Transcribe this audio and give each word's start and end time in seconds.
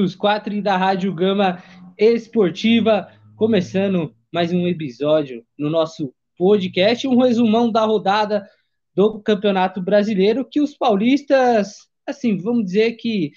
os 0.00 0.16
quatro 0.16 0.60
da 0.60 0.76
Rádio 0.76 1.14
Gama 1.14 1.62
Esportiva, 1.96 3.06
começando 3.36 4.12
mais 4.32 4.52
um 4.52 4.66
episódio 4.66 5.46
no 5.56 5.70
nosso 5.70 6.12
podcast, 6.36 7.06
um 7.06 7.16
resumão 7.16 7.70
da 7.70 7.84
rodada 7.84 8.44
do 8.92 9.20
Campeonato 9.20 9.80
Brasileiro, 9.80 10.44
que 10.44 10.60
os 10.60 10.76
paulistas, 10.76 11.88
assim, 12.04 12.36
vamos 12.36 12.64
dizer 12.64 12.94
que 12.94 13.30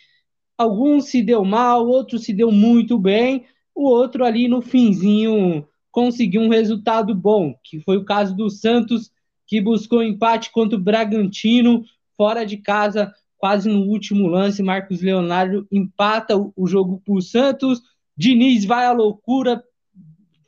alguns 0.58 1.06
se 1.06 1.22
deu 1.22 1.46
mal, 1.46 1.86
outros 1.86 2.24
se 2.24 2.34
deu 2.34 2.52
muito 2.52 2.98
bem, 2.98 3.46
o 3.76 3.84
outro 3.84 4.26
ali 4.26 4.48
no 4.48 4.60
finzinho 4.60 5.64
conseguiu 5.92 6.42
um 6.42 6.50
resultado 6.50 7.14
bom, 7.14 7.54
que 7.64 7.82
foi 7.82 7.98
o 7.98 8.06
caso 8.06 8.36
do 8.36 8.50
Santos, 8.50 9.12
que 9.46 9.62
buscou 9.62 10.02
empate 10.02 10.52
contra 10.52 10.76
o 10.76 10.82
Bragantino, 10.82 11.84
fora 12.18 12.44
de 12.44 12.58
casa, 12.58 13.14
quase 13.38 13.70
no 13.70 13.82
último 13.82 14.28
lance, 14.28 14.64
Marcos 14.64 15.02
Leonardo 15.02 15.68
empata 15.72 16.36
o, 16.36 16.68
jogo 16.68 17.02
para 17.06 17.14
o 17.14 17.22
Santos. 17.22 17.82
Diniz 18.16 18.66
vai 18.66 18.86
à 18.86 18.92
loucura, 18.92 19.64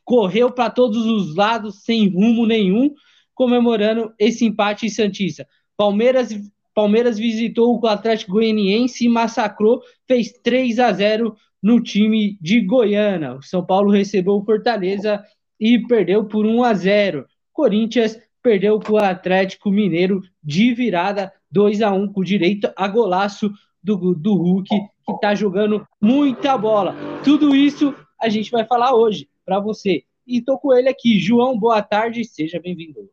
correu 0.04 0.52
para 0.52 0.70
todos 0.70 1.06
os 1.06 1.36
lados 1.36 1.84
sem 1.84 2.10
rumo 2.10 2.46
nenhum, 2.46 2.94
comemorando 3.36 4.12
esse 4.18 4.46
empate 4.46 4.88
em 4.88 4.90
Santista. 4.90 5.48
Palmeiras, 5.78 6.30
Palmeiras 6.74 7.20
visitou 7.20 7.80
o 7.80 7.88
Atlético 7.88 8.34
Goianiense 8.34 9.06
e 9.06 9.10
massacrou, 9.10 9.82
fez 10.08 10.32
3 10.44 10.80
a 10.80 10.92
0 10.92 11.36
no 11.62 11.82
time 11.82 12.38
de 12.42 12.62
Goiânia. 12.62 13.36
O 13.36 13.44
São 13.44 13.66
Paulo 13.66 13.92
recebeu 13.92 14.36
o 14.36 14.44
Fortaleza 14.44 15.24
e 15.60 15.80
perdeu 15.88 16.26
por 16.26 16.46
1 16.46 16.64
a 16.64 16.74
0. 16.74 17.26
Corinthians 17.54 18.18
perdeu 18.42 18.80
para 18.80 18.94
o 18.94 18.98
Atlético 18.98 19.70
Mineiro 19.70 20.22
de 20.44 20.74
virada 20.74 21.32
2 21.52 21.82
a 21.82 21.92
1 21.92 22.14
com 22.14 22.24
direito 22.24 22.72
a 22.76 22.88
golaço 22.88 23.52
do, 23.84 24.14
do 24.14 24.36
Hulk, 24.36 24.70
que 24.70 25.12
está 25.12 25.34
jogando 25.34 25.88
muita 26.02 26.58
bola. 26.58 26.96
Tudo 27.24 27.56
isso 27.56 27.96
a 28.20 28.30
gente 28.30 28.52
vai 28.52 28.66
falar 28.66 28.94
hoje 28.94 29.30
para 29.46 29.60
você. 29.60 30.04
E 30.28 30.42
tô 30.42 30.60
com 30.60 30.74
ele 30.74 30.90
aqui, 30.90 31.20
João, 31.20 31.58
boa 31.58 31.82
tarde, 31.82 32.24
seja 32.24 32.60
bem-vindo. 32.60 33.10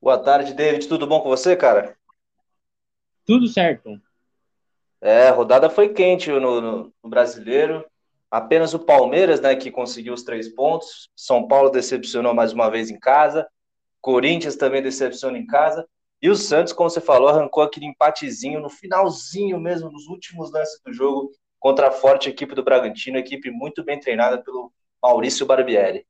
Boa 0.00 0.18
tarde, 0.18 0.54
David, 0.54 0.88
tudo 0.88 1.06
bom 1.06 1.20
com 1.20 1.28
você, 1.28 1.54
cara? 1.54 1.96
Tudo 3.24 3.46
certo. 3.46 4.00
É, 5.00 5.28
a 5.28 5.32
rodada 5.32 5.70
foi 5.70 5.90
quente 5.90 6.30
no, 6.30 6.60
no, 6.60 6.92
no 7.02 7.10
brasileiro. 7.10 7.84
Apenas 8.30 8.74
o 8.74 8.78
Palmeiras, 8.78 9.40
né, 9.40 9.54
que 9.54 9.70
conseguiu 9.70 10.12
os 10.12 10.22
três 10.22 10.48
pontos. 10.48 11.08
São 11.14 11.46
Paulo 11.46 11.70
decepcionou 11.70 12.34
mais 12.34 12.52
uma 12.52 12.70
vez 12.70 12.90
em 12.90 12.98
casa. 12.98 13.46
Corinthians 14.00 14.56
também 14.56 14.82
decepciona 14.82 15.38
em 15.38 15.46
casa. 15.46 15.86
E 16.20 16.28
o 16.28 16.34
Santos, 16.34 16.72
como 16.72 16.90
você 16.90 17.00
falou, 17.00 17.28
arrancou 17.28 17.62
aquele 17.62 17.86
empatezinho 17.86 18.60
no 18.60 18.68
finalzinho 18.68 19.60
mesmo, 19.60 19.90
nos 19.90 20.06
últimos 20.08 20.50
lances 20.50 20.80
do 20.84 20.92
jogo, 20.92 21.30
contra 21.60 21.88
a 21.88 21.92
forte 21.92 22.28
equipe 22.28 22.54
do 22.54 22.62
Bragantino, 22.62 23.18
equipe 23.18 23.50
muito 23.50 23.84
bem 23.84 23.98
treinada 23.98 24.42
pelo 24.42 24.72
Maurício 25.02 25.46
Barbieri. 25.46 26.04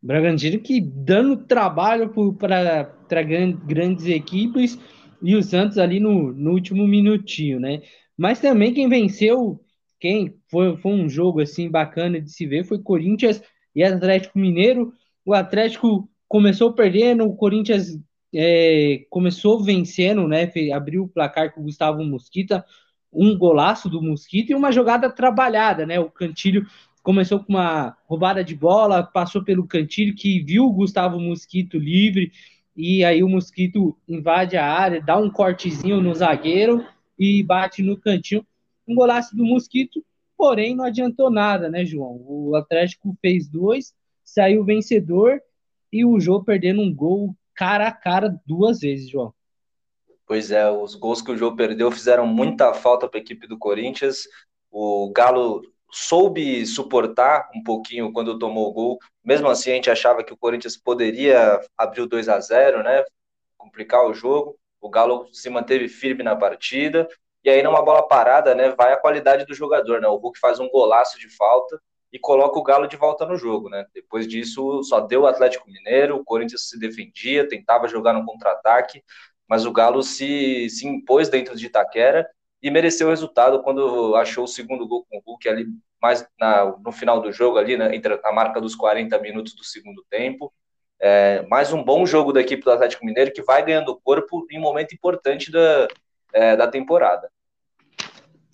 Bragantino 0.00 0.60
que 0.60 0.80
dando 0.80 1.44
trabalho 1.44 2.12
para 2.36 3.22
grandes 3.22 4.06
equipes 4.06 4.78
e 5.22 5.36
o 5.36 5.42
Santos 5.42 5.78
ali 5.78 6.00
no, 6.00 6.32
no 6.32 6.50
último 6.50 6.86
minutinho, 6.86 7.60
né? 7.60 7.82
Mas 8.16 8.40
também 8.40 8.74
quem 8.74 8.88
venceu, 8.88 9.60
quem 10.00 10.36
foi, 10.48 10.76
foi 10.76 10.92
um 10.92 11.08
jogo 11.08 11.40
assim 11.40 11.70
bacana 11.70 12.20
de 12.20 12.30
se 12.32 12.46
ver, 12.46 12.64
foi 12.64 12.80
Corinthians 12.80 13.40
e 13.74 13.84
Atlético 13.84 14.38
Mineiro. 14.38 14.92
O 15.24 15.32
Atlético 15.32 16.08
começou 16.28 16.72
perdendo, 16.72 17.24
o 17.24 17.36
Corinthians 17.36 17.96
é, 18.34 19.04
começou 19.10 19.62
vencendo, 19.62 20.26
né? 20.26 20.50
Abriu 20.74 21.04
o 21.04 21.08
placar 21.08 21.52
com 21.52 21.60
o 21.60 21.64
Gustavo 21.64 22.02
Mosquita, 22.04 22.64
um 23.12 23.36
golaço 23.36 23.90
do 23.90 24.02
Mosquita 24.02 24.52
e 24.52 24.54
uma 24.54 24.72
jogada 24.72 25.10
trabalhada, 25.10 25.84
né? 25.86 26.00
O 26.00 26.10
Cantilho 26.10 26.66
começou 27.02 27.40
com 27.40 27.52
uma 27.52 27.96
roubada 28.06 28.42
de 28.42 28.54
bola, 28.54 29.02
passou 29.02 29.42
pelo 29.44 29.66
Cantilho 29.66 30.14
que 30.14 30.40
viu 30.40 30.64
o 30.64 30.72
Gustavo 30.72 31.20
Mosquito 31.20 31.78
livre 31.78 32.32
e 32.76 33.04
aí 33.04 33.22
o 33.22 33.28
Mosquito 33.28 33.96
invade 34.08 34.56
a 34.56 34.66
área, 34.66 35.00
dá 35.00 35.18
um 35.18 35.30
cortezinho 35.30 36.00
no 36.00 36.14
zagueiro 36.14 36.84
e 37.18 37.42
bate 37.42 37.82
no 37.82 37.98
cantinho. 37.98 38.46
Um 38.88 38.94
golaço 38.94 39.36
do 39.36 39.44
Mosquito, 39.44 40.02
porém 40.36 40.74
não 40.74 40.84
adiantou 40.84 41.30
nada, 41.30 41.68
né, 41.68 41.84
João? 41.84 42.22
O 42.26 42.56
Atlético 42.56 43.16
fez 43.20 43.46
dois, 43.46 43.94
saiu 44.24 44.64
vencedor 44.64 45.40
e 45.92 46.04
o 46.04 46.18
Jô 46.18 46.42
perdendo 46.42 46.80
um 46.80 46.92
gol 46.92 47.36
cara 47.54 47.88
a 47.88 47.92
cara 47.92 48.34
duas 48.46 48.80
vezes, 48.80 49.10
João. 49.10 49.34
Pois 50.26 50.50
é, 50.50 50.70
os 50.70 50.94
gols 50.94 51.20
que 51.20 51.30
o 51.30 51.36
Jô 51.36 51.54
perdeu 51.54 51.90
fizeram 51.90 52.26
muita 52.26 52.72
falta 52.72 53.08
para 53.08 53.18
a 53.18 53.22
equipe 53.22 53.46
do 53.46 53.58
Corinthians. 53.58 54.26
O 54.70 55.12
Galo 55.14 55.62
soube 55.90 56.64
suportar 56.64 57.50
um 57.54 57.62
pouquinho 57.62 58.12
quando 58.12 58.38
tomou 58.38 58.68
o 58.68 58.72
gol. 58.72 58.98
Mesmo 59.22 59.48
assim, 59.48 59.70
a 59.70 59.74
gente 59.74 59.90
achava 59.90 60.24
que 60.24 60.32
o 60.32 60.36
Corinthians 60.36 60.76
poderia 60.76 61.60
abrir 61.76 62.00
o 62.00 62.06
2 62.06 62.28
a 62.28 62.40
0 62.40 62.82
né? 62.82 63.04
Complicar 63.58 64.06
o 64.06 64.14
jogo. 64.14 64.58
O 64.80 64.88
Galo 64.88 65.28
se 65.32 65.50
manteve 65.50 65.88
firme 65.88 66.22
na 66.22 66.34
partida. 66.34 67.06
E 67.44 67.50
aí, 67.50 67.62
numa 67.62 67.82
bola 67.82 68.06
parada, 68.06 68.54
né? 68.54 68.70
Vai 68.70 68.92
a 68.92 68.96
qualidade 68.96 69.44
do 69.44 69.54
jogador, 69.54 70.00
né? 70.00 70.08
O 70.08 70.16
Hulk 70.16 70.38
faz 70.38 70.58
um 70.58 70.68
golaço 70.70 71.18
de 71.18 71.28
falta 71.28 71.80
e 72.12 72.18
coloca 72.18 72.58
o 72.58 72.62
Galo 72.62 72.86
de 72.86 72.96
volta 72.96 73.24
no 73.24 73.36
jogo, 73.36 73.68
né? 73.68 73.86
Depois 73.94 74.28
disso, 74.28 74.82
só 74.82 75.00
deu 75.00 75.22
o 75.22 75.26
Atlético 75.26 75.70
Mineiro, 75.70 76.16
o 76.16 76.24
Corinthians 76.24 76.68
se 76.68 76.78
defendia, 76.78 77.48
tentava 77.48 77.88
jogar 77.88 78.12
no 78.12 78.24
contra-ataque, 78.24 79.02
mas 79.48 79.64
o 79.64 79.72
Galo 79.72 80.02
se, 80.02 80.68
se 80.68 80.86
impôs 80.86 81.28
dentro 81.28 81.56
de 81.56 81.66
Itaquera 81.66 82.28
e 82.62 82.70
mereceu 82.70 83.08
o 83.08 83.10
resultado 83.10 83.62
quando 83.62 84.14
achou 84.16 84.44
o 84.44 84.48
segundo 84.48 84.86
gol 84.86 85.06
com 85.08 85.18
o 85.18 85.22
Hulk 85.26 85.48
ali 85.48 85.66
mais 86.00 86.26
na, 86.38 86.64
no 86.84 86.92
final 86.92 87.20
do 87.20 87.32
jogo 87.32 87.58
ali, 87.58 87.76
né, 87.76 87.94
entre 87.94 88.20
a 88.24 88.32
marca 88.32 88.60
dos 88.60 88.74
40 88.74 89.18
minutos 89.20 89.54
do 89.54 89.64
segundo 89.64 90.04
tempo. 90.10 90.52
É, 91.00 91.42
mais 91.48 91.72
um 91.72 91.82
bom 91.82 92.04
jogo 92.04 92.32
da 92.32 92.40
equipe 92.40 92.62
do 92.62 92.70
Atlético 92.70 93.04
Mineiro 93.04 93.32
que 93.32 93.42
vai 93.42 93.64
ganhando 93.64 94.00
corpo 94.04 94.46
em 94.50 94.58
um 94.58 94.62
momento 94.62 94.94
importante 94.94 95.50
da, 95.50 95.88
é, 96.32 96.56
da 96.56 96.66
temporada. 96.68 97.30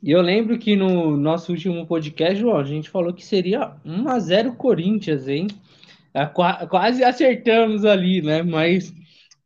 E 0.02 0.12
eu 0.12 0.22
lembro 0.22 0.58
que 0.58 0.76
no 0.76 1.16
nosso 1.16 1.52
último 1.52 1.84
podcast, 1.86 2.36
João, 2.36 2.56
a 2.56 2.64
gente 2.64 2.88
falou 2.88 3.12
que 3.12 3.24
seria 3.24 3.74
1 3.84 4.08
a 4.08 4.18
0 4.20 4.54
Corinthians, 4.54 5.26
hein? 5.26 5.48
É, 6.14 6.24
quase 6.26 7.02
acertamos 7.02 7.84
ali, 7.84 8.22
né? 8.22 8.42
Mas 8.42 8.94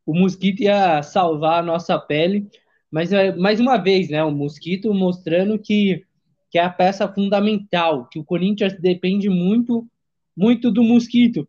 o 0.04 0.14
Mosquito 0.14 0.62
ia 0.62 1.02
salvar 1.02 1.60
a 1.60 1.62
nossa 1.62 1.98
pele. 1.98 2.46
Mas 2.90 3.12
é, 3.12 3.34
mais 3.34 3.60
uma 3.60 3.78
vez, 3.78 4.10
né? 4.10 4.22
O 4.22 4.30
Mosquito 4.30 4.92
mostrando 4.92 5.58
que, 5.58 6.04
que 6.50 6.58
é 6.58 6.62
a 6.62 6.70
peça 6.70 7.08
fundamental, 7.08 8.06
que 8.08 8.18
o 8.18 8.24
Corinthians 8.24 8.78
depende 8.78 9.30
muito, 9.30 9.88
muito 10.36 10.70
do 10.70 10.82
Mosquito. 10.82 11.48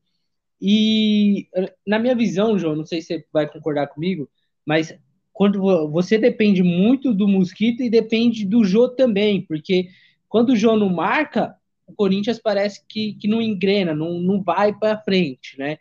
E 0.62 1.50
na 1.86 2.00
minha 2.00 2.16
visão, 2.16 2.58
João, 2.58 2.78
não 2.78 2.86
sei 2.86 3.02
se 3.02 3.08
você 3.08 3.26
vai 3.34 3.52
concordar 3.52 3.88
comigo, 3.88 4.30
mas 4.66 4.98
quando 5.34 5.60
você 5.90 6.18
depende 6.18 6.62
muito 6.62 7.14
do 7.14 7.28
Mosquito 7.28 7.82
e 7.82 7.90
depende 7.90 8.46
do 8.46 8.64
Jô 8.64 8.88
também, 8.88 9.42
porque 9.42 9.90
quando 10.30 10.52
o 10.52 10.56
Jô 10.56 10.78
não 10.78 10.90
marca, 10.90 11.56
o 11.88 11.94
Corinthians 11.94 12.40
parece 12.40 12.84
que, 12.88 13.14
que 13.14 13.28
não 13.28 13.42
engrena, 13.42 13.94
não, 13.94 14.20
não 14.20 14.42
vai 14.42 14.72
para 14.72 15.02
frente, 15.02 15.58
né? 15.58 15.78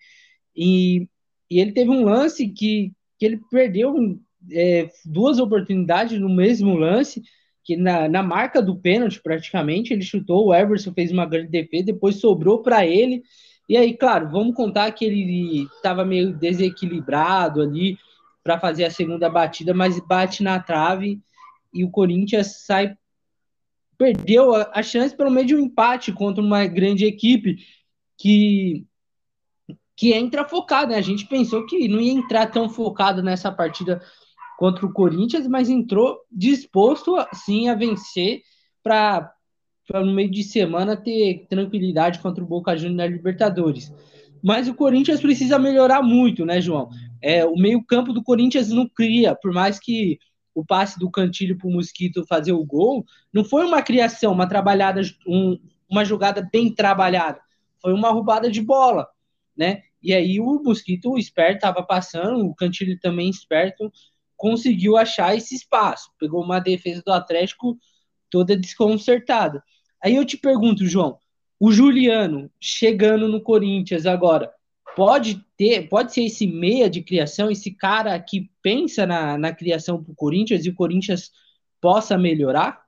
E, 0.57 1.07
e 1.51 1.61
ele 1.61 1.73
teve 1.73 1.91
um 1.91 2.05
lance 2.05 2.49
que, 2.49 2.93
que 3.19 3.27
ele 3.27 3.41
perdeu 3.51 4.19
é, 4.51 4.89
duas 5.05 5.39
oportunidades 5.39 6.19
no 6.19 6.29
mesmo 6.29 6.75
lance, 6.75 7.23
que 7.63 7.77
na, 7.77 8.09
na 8.09 8.23
marca 8.23 8.61
do 8.61 8.77
pênalti, 8.77 9.21
praticamente, 9.23 9.93
ele 9.93 10.03
chutou, 10.03 10.47
o 10.47 10.55
Everson 10.55 10.93
fez 10.93 11.13
uma 11.13 11.27
grande 11.27 11.49
defesa, 11.49 11.85
depois 11.85 12.17
sobrou 12.17 12.63
para 12.63 12.87
ele. 12.87 13.23
E 13.69 13.77
aí, 13.77 13.95
claro, 13.95 14.31
vamos 14.31 14.57
contar 14.57 14.91
que 14.93 15.05
ele 15.05 15.65
estava 15.77 16.05
meio 16.05 16.33
desequilibrado 16.33 17.63
ali, 17.63 17.97
para 18.43 18.59
fazer 18.59 18.85
a 18.85 18.91
segunda 18.91 19.31
batida, 19.31 19.73
mas 19.73 19.99
bate 20.01 20.43
na 20.43 20.59
trave 20.61 21.21
e 21.73 21.85
o 21.85 21.91
Corinthians 21.91 22.65
sai 22.65 22.97
perdeu 23.97 24.55
a, 24.55 24.71
a 24.75 24.83
chance 24.83 25.17
pelo 25.17 25.31
meio 25.31 25.47
de 25.47 25.55
um 25.55 25.61
empate 25.61 26.13
contra 26.13 26.43
uma 26.43 26.67
grande 26.67 27.05
equipe 27.05 27.59
que 28.19 28.85
que 29.95 30.13
entra 30.13 30.49
focada, 30.49 30.93
né? 30.93 30.97
A 30.97 31.03
gente 31.03 31.27
pensou 31.27 31.67
que 31.67 31.87
não 31.87 32.01
ia 32.01 32.13
entrar 32.13 32.47
tão 32.47 32.69
focado 32.69 33.23
nessa 33.23 33.53
partida 33.53 34.03
contra 34.59 34.87
o 34.87 34.93
Corinthians, 34.93 35.47
mas 35.47 35.69
entrou 35.69 36.19
disposto 36.31 37.15
sim 37.33 37.69
a 37.69 37.75
vencer 37.75 38.41
para 38.83 39.33
no 39.95 40.13
meio 40.13 40.31
de 40.31 40.43
semana 40.43 40.97
ter 40.97 41.47
tranquilidade 41.49 42.19
contra 42.21 42.43
o 42.43 42.47
Boca 42.47 42.77
Juniors 42.77 42.97
na 42.97 43.07
Libertadores. 43.07 43.93
Mas 44.43 44.67
o 44.67 44.75
Corinthians 44.75 45.21
precisa 45.21 45.59
melhorar 45.59 46.03
muito, 46.03 46.45
né, 46.45 46.61
João? 46.61 46.89
É, 47.23 47.45
o 47.45 47.55
meio-campo 47.55 48.13
do 48.13 48.23
Corinthians 48.23 48.69
não 48.71 48.89
cria, 48.89 49.35
por 49.35 49.53
mais 49.53 49.79
que 49.79 50.19
o 50.55 50.65
passe 50.65 50.99
do 50.99 51.11
Cantilho 51.11 51.57
para 51.57 51.69
o 51.69 51.73
Mosquito 51.73 52.27
fazer 52.27 52.53
o 52.53 52.65
gol, 52.65 53.05
não 53.33 53.45
foi 53.45 53.65
uma 53.65 53.81
criação, 53.81 54.33
uma 54.33 54.49
trabalhada, 54.49 55.01
um, 55.27 55.59
uma 55.89 56.05
jogada 56.05 56.47
bem 56.53 56.75
trabalhada, 56.75 57.41
foi 57.81 57.93
uma 57.93 58.11
roubada 58.11 58.51
de 58.51 58.61
bola, 58.61 59.09
né? 59.57 59.83
E 60.03 60.13
aí 60.13 60.41
o 60.41 60.61
Mosquito, 60.63 61.13
o 61.13 61.19
esperto, 61.19 61.57
estava 61.57 61.83
passando, 61.83 62.45
o 62.45 62.55
Cantilho 62.55 62.99
também 62.99 63.31
esperto, 63.31 63.91
conseguiu 64.37 64.97
achar 64.97 65.37
esse 65.37 65.55
espaço. 65.55 66.11
Pegou 66.19 66.43
uma 66.43 66.59
defesa 66.59 67.01
do 67.07 67.13
Atlético 67.13 67.79
toda 68.29 68.57
desconcertada. 68.57 69.63
Aí 70.03 70.17
eu 70.17 70.25
te 70.25 70.37
pergunto, 70.37 70.87
João, 70.87 71.19
o 71.61 71.71
Juliano 71.71 72.51
chegando 72.61 73.29
no 73.29 73.41
Corinthians 73.41 74.05
agora, 74.05 74.53
pode 74.95 75.45
ter, 75.57 75.89
pode 75.89 76.13
ser 76.13 76.25
esse 76.25 76.47
meia 76.47 76.89
de 76.89 77.03
criação, 77.03 77.51
esse 77.51 77.71
cara 77.71 78.19
que 78.19 78.51
pensa 78.63 79.07
na, 79.07 79.39
na 79.39 79.55
criação 79.55 80.03
para 80.03 80.13
o 80.13 80.17
Corinthians 80.17 80.65
e 80.65 80.71
o 80.71 80.75
Corinthians 80.75 81.31
possa 81.81 82.17
melhorar? 82.17 82.85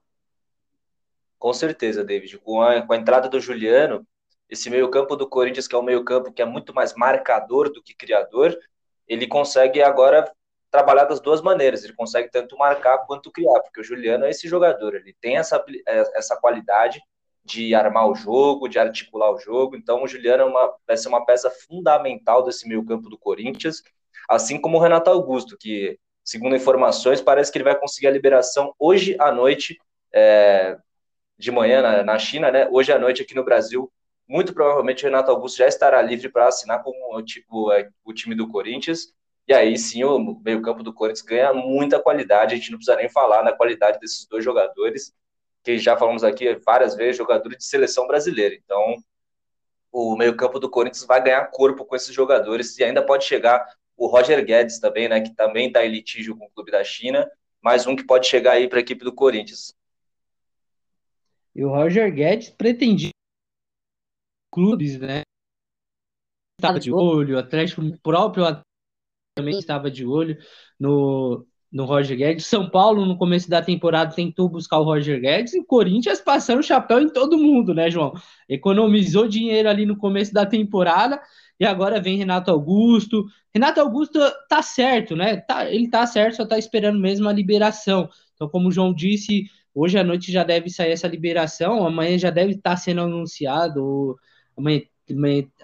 Com 1.39 1.53
certeza, 1.53 2.05
David. 2.05 2.39
Com 2.39 2.63
a, 2.63 2.83
com 2.83 2.93
a 2.93 2.97
entrada 2.97 3.29
do 3.29 3.41
Juliano, 3.41 4.07
esse 4.49 4.71
meio-campo 4.71 5.17
do 5.17 5.29
Corinthians, 5.29 5.67
que 5.67 5.75
é 5.75 5.79
um 5.79 5.83
meio-campo 5.83 6.33
que 6.33 6.43
é 6.43 6.45
muito 6.45 6.75
mais 6.75 6.95
marcador 6.95 7.73
do 7.73 7.83
que 7.83 7.95
criador, 7.95 8.57
ele 9.07 9.27
consegue 9.27 9.83
agora 9.83 10.31
trabalhar 10.71 11.05
das 11.05 11.21
duas 11.21 11.41
maneiras. 11.41 11.85
Ele 11.85 11.93
consegue 11.95 12.31
tanto 12.31 12.57
marcar 12.57 12.99
quanto 13.07 13.31
criar, 13.31 13.61
porque 13.61 13.81
o 13.81 13.85
Juliano 13.85 14.25
é 14.25 14.31
esse 14.31 14.49
jogador, 14.49 14.95
ele 14.95 15.15
tem 15.21 15.37
essa, 15.37 15.63
é, 15.87 16.19
essa 16.19 16.37
qualidade 16.37 17.01
de 17.45 17.75
armar 17.75 18.09
o 18.09 18.15
jogo, 18.15 18.69
de 18.69 18.79
articular 18.79 19.31
o 19.31 19.39
jogo. 19.39 19.77
Então, 19.77 20.03
o 20.03 20.09
Juliano 20.09 20.45
é 20.45 20.47
uma, 20.47 20.75
vai 20.87 20.97
ser 20.97 21.09
uma 21.09 21.25
peça 21.25 21.51
fundamental 21.51 22.43
desse 22.43 22.67
meio-campo 22.67 23.09
do 23.09 23.19
Corinthians, 23.19 23.83
assim 24.29 24.61
como 24.61 24.79
o 24.79 24.81
Renato 24.81 25.11
Augusto, 25.11 25.57
que, 25.59 25.99
segundo 26.25 26.57
informações, 26.57 27.21
parece 27.21 27.53
que 27.53 27.59
ele 27.59 27.65
vai 27.65 27.79
conseguir 27.79 28.07
a 28.07 28.11
liberação 28.11 28.75
hoje 28.79 29.17
à 29.21 29.31
noite, 29.31 29.79
é, 30.13 30.79
de 31.39 31.51
manhã 31.51 31.83
na, 31.83 32.03
na 32.03 32.19
China, 32.19 32.51
né? 32.51 32.69
Hoje 32.71 32.93
à 32.93 32.99
noite 32.99 33.23
aqui 33.23 33.35
no 33.35 33.45
Brasil. 33.45 33.93
Muito 34.27 34.55
provavelmente 34.55 35.05
o 35.05 35.07
Renato 35.07 35.31
Augusto 35.31 35.59
já 35.59 35.67
estará 35.67 36.01
livre 36.01 36.31
para 36.31 36.49
assinar 36.49 36.83
com 36.83 36.91
o, 37.51 37.73
é, 37.73 37.91
o 38.05 38.13
time 38.15 38.35
do 38.35 38.49
Corinthians. 38.49 39.13
E 39.47 39.53
aí 39.53 39.77
sim 39.77 40.03
o 40.05 40.41
meio-campo 40.43 40.83
do 40.83 40.95
Corinthians 40.95 41.27
ganha 41.27 41.53
muita 41.53 42.01
qualidade. 42.01 42.55
A 42.55 42.57
gente 42.57 42.71
não 42.71 42.79
precisa 42.79 42.97
nem 42.97 43.11
falar 43.11 43.43
na 43.43 43.53
qualidade 43.53 43.99
desses 44.01 44.27
dois 44.27 44.43
jogadores 44.43 45.13
que 45.65 45.79
já 45.79 45.97
falamos 45.97 46.23
aqui 46.23 46.55
várias 46.57 46.95
vezes, 46.95 47.17
jogadores 47.17 47.57
de 47.59 47.65
seleção 47.65 48.07
brasileira. 48.07 48.55
Então, 48.55 48.97
o 49.91 50.15
meio-campo 50.15 50.61
do 50.61 50.69
Corinthians 50.69 51.07
vai 51.07 51.23
ganhar 51.23 51.47
corpo 51.47 51.85
com 51.87 51.97
esses 51.97 52.15
jogadores 52.15 52.79
e 52.79 52.85
ainda 52.85 53.05
pode 53.05 53.25
chegar 53.25 53.67
o 53.97 54.07
Roger 54.07 54.45
Guedes 54.45 54.79
também, 54.79 55.09
né, 55.09 55.21
que 55.21 55.35
também 55.35 55.69
está 55.69 55.85
em 55.85 55.91
litígio 55.91 56.37
com 56.37 56.45
o 56.45 56.51
clube 56.51 56.71
da 56.71 56.85
China, 56.85 57.31
mais 57.63 57.87
um 57.87 57.97
que 57.97 58.05
pode 58.05 58.27
chegar 58.27 58.53
aí 58.53 58.69
para 58.69 58.79
a 58.79 58.83
equipe 58.83 59.05
do 59.05 59.15
Corinthians. 59.15 59.75
E 61.55 61.65
o 61.65 61.71
Roger 61.71 62.13
Guedes 62.13 62.51
pretendia 62.51 63.11
clubes, 64.53 64.99
né? 64.99 65.23
Estava 66.59 66.79
de 66.79 66.93
olho, 66.93 67.37
o 67.37 67.39
Atlético 67.39 67.83
próprio 68.03 68.45
também 69.37 69.59
estava 69.59 69.91
de 69.91 70.05
olho 70.05 70.37
no, 70.79 71.47
no 71.75 71.85
Roger 71.85 72.17
Guedes. 72.17 72.47
São 72.47 72.71
Paulo, 72.71 73.05
no 73.05 73.19
começo 73.19 73.51
da 73.51 73.61
temporada, 73.61 74.15
tentou 74.15 74.49
buscar 74.49 74.79
o 74.79 74.85
Roger 74.85 75.21
Guedes 75.21 75.55
e 75.55 75.59
o 75.59 75.65
Corinthians 75.65 76.21
passando 76.21 76.63
chapéu 76.63 77.01
em 77.01 77.09
todo 77.09 77.37
mundo, 77.37 77.75
né, 77.75 77.91
João? 77.91 78.15
Economizou 78.49 79.27
dinheiro 79.27 79.69
ali 79.69 79.85
no 79.85 79.97
começo 79.97 80.33
da 80.33 80.47
temporada 80.47 81.21
e 81.59 81.67
agora 81.67 82.01
vem 82.01 82.17
Renato 82.17 82.49
Augusto. 82.49 83.27
Renato 83.53 83.81
Augusto 83.81 84.21
tá 84.49 84.63
certo, 84.63 85.17
né? 85.17 85.39
Tá, 85.39 85.69
ele 85.69 85.91
tá 85.91 86.07
certo, 86.07 86.37
só 86.37 86.47
tá 86.47 86.57
esperando 86.57 87.01
mesmo 87.01 87.29
a 87.29 87.33
liberação. 87.33 88.09
Então, 88.37 88.49
como 88.49 88.69
o 88.69 88.73
João 88.73 88.95
disse, 88.95 89.51
hoje 89.75 89.99
à 89.99 90.05
noite 90.05 90.31
já 90.31 90.45
deve 90.45 90.71
sair 90.71 90.93
essa 90.93 91.09
liberação, 91.09 91.85
amanhã 91.85 92.17
já 92.17 92.31
deve 92.31 92.53
estar 92.53 92.71
tá 92.71 92.77
sendo 92.77 93.01
anunciado, 93.01 94.17
amanhã, 94.57 94.81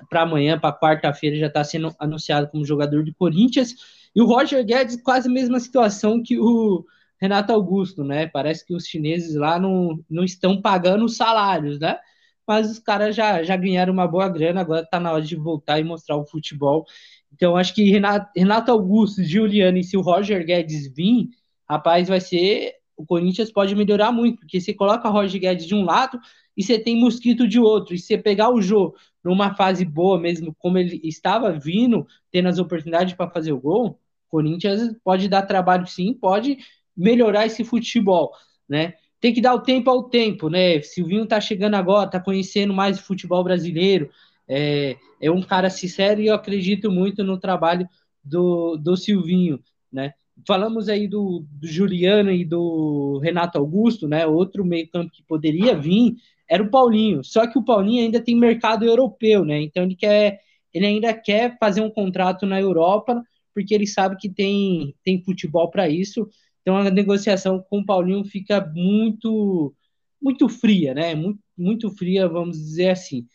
para 0.08 0.22
amanhã, 0.22 0.58
para 0.58 0.76
quarta-feira, 0.76 1.36
já 1.36 1.46
está 1.46 1.62
sendo 1.62 1.94
anunciado 2.00 2.48
como 2.48 2.64
jogador 2.64 3.04
do 3.04 3.14
Corinthians. 3.14 3.99
E 4.14 4.20
o 4.20 4.26
Roger 4.26 4.64
Guedes, 4.64 5.00
quase 5.02 5.28
a 5.28 5.32
mesma 5.32 5.60
situação 5.60 6.22
que 6.22 6.38
o 6.38 6.84
Renato 7.20 7.52
Augusto, 7.52 8.02
né? 8.02 8.26
Parece 8.26 8.64
que 8.66 8.74
os 8.74 8.86
chineses 8.86 9.34
lá 9.34 9.58
não, 9.58 10.02
não 10.08 10.24
estão 10.24 10.60
pagando 10.60 11.04
os 11.04 11.16
salários, 11.16 11.78
né? 11.78 11.98
Mas 12.46 12.70
os 12.70 12.78
caras 12.78 13.14
já, 13.14 13.42
já 13.42 13.56
ganharam 13.56 13.92
uma 13.92 14.08
boa 14.08 14.28
grana, 14.28 14.60
agora 14.60 14.82
está 14.82 14.98
na 14.98 15.12
hora 15.12 15.22
de 15.22 15.36
voltar 15.36 15.78
e 15.78 15.84
mostrar 15.84 16.16
o 16.16 16.26
futebol. 16.26 16.84
Então, 17.32 17.56
acho 17.56 17.74
que 17.74 17.90
Renato, 17.90 18.28
Renato 18.36 18.70
Augusto, 18.72 19.22
Juliano 19.22 19.78
e 19.78 19.84
se 19.84 19.96
o 19.96 20.00
Roger 20.00 20.44
Guedes 20.44 20.92
vir, 20.92 21.28
rapaz, 21.68 22.08
vai 22.08 22.20
ser. 22.20 22.74
O 23.00 23.06
Corinthians 23.06 23.50
pode 23.50 23.74
melhorar 23.74 24.12
muito, 24.12 24.40
porque 24.40 24.60
você 24.60 24.74
coloca 24.74 25.08
o 25.08 25.12
Roger 25.12 25.40
Guedes 25.40 25.66
de 25.66 25.74
um 25.74 25.84
lado 25.84 26.20
e 26.54 26.62
você 26.62 26.78
tem 26.78 27.00
Mosquito 27.00 27.48
de 27.48 27.58
outro. 27.58 27.94
E 27.94 27.98
você 27.98 28.18
pegar 28.18 28.50
o 28.50 28.60
Jô 28.60 28.94
numa 29.24 29.54
fase 29.54 29.86
boa 29.86 30.20
mesmo, 30.20 30.54
como 30.58 30.76
ele 30.76 31.00
estava 31.02 31.50
vindo, 31.50 32.06
tendo 32.30 32.48
as 32.48 32.58
oportunidades 32.58 33.14
para 33.14 33.30
fazer 33.30 33.52
o 33.52 33.60
gol, 33.60 33.98
Corinthians 34.28 34.94
pode 35.02 35.28
dar 35.28 35.42
trabalho 35.42 35.86
sim, 35.86 36.12
pode 36.12 36.58
melhorar 36.94 37.46
esse 37.46 37.64
futebol, 37.64 38.32
né? 38.68 38.94
Tem 39.18 39.32
que 39.32 39.40
dar 39.40 39.54
o 39.54 39.62
tempo 39.62 39.88
ao 39.88 40.04
tempo, 40.10 40.50
né? 40.50 40.82
Silvinho 40.82 41.26
tá 41.26 41.40
chegando 41.40 41.74
agora, 41.76 42.10
tá 42.10 42.20
conhecendo 42.20 42.74
mais 42.74 42.98
o 42.98 43.02
futebol 43.02 43.42
brasileiro, 43.42 44.10
é, 44.46 44.96
é 45.22 45.30
um 45.30 45.40
cara 45.40 45.70
sincero 45.70 46.20
e 46.20 46.26
eu 46.26 46.34
acredito 46.34 46.90
muito 46.90 47.24
no 47.24 47.38
trabalho 47.38 47.88
do, 48.22 48.76
do 48.76 48.94
Silvinho, 48.94 49.58
né? 49.90 50.12
Falamos 50.46 50.88
aí 50.88 51.06
do, 51.08 51.44
do 51.50 51.66
Juliano 51.66 52.30
e 52.30 52.44
do 52.44 53.18
Renato 53.22 53.58
Augusto, 53.58 54.08
né? 54.08 54.26
Outro 54.26 54.64
meio-campo 54.64 55.12
que 55.12 55.22
poderia 55.22 55.76
vir 55.76 56.16
era 56.48 56.62
o 56.62 56.70
Paulinho. 56.70 57.22
Só 57.22 57.46
que 57.46 57.58
o 57.58 57.64
Paulinho 57.64 58.04
ainda 58.04 58.20
tem 58.20 58.36
mercado 58.36 58.84
europeu, 58.84 59.44
né? 59.44 59.60
Então 59.60 59.84
ele 59.84 59.96
quer, 59.96 60.40
ele 60.72 60.86
ainda 60.86 61.14
quer 61.14 61.56
fazer 61.58 61.80
um 61.80 61.90
contrato 61.90 62.46
na 62.46 62.60
Europa 62.60 63.22
porque 63.54 63.74
ele 63.74 63.86
sabe 63.86 64.16
que 64.16 64.28
tem, 64.28 64.94
tem 65.04 65.22
futebol 65.22 65.70
para 65.70 65.88
isso. 65.88 66.28
Então 66.62 66.76
a 66.76 66.90
negociação 66.90 67.64
com 67.68 67.80
o 67.80 67.86
Paulinho 67.86 68.24
fica 68.24 68.64
muito 68.74 69.74
muito 70.20 70.48
fria, 70.48 70.92
né? 70.92 71.14
Muito, 71.14 71.40
muito 71.56 71.90
fria, 71.90 72.28
vamos 72.28 72.58
dizer 72.58 72.90
assim. 72.90 73.26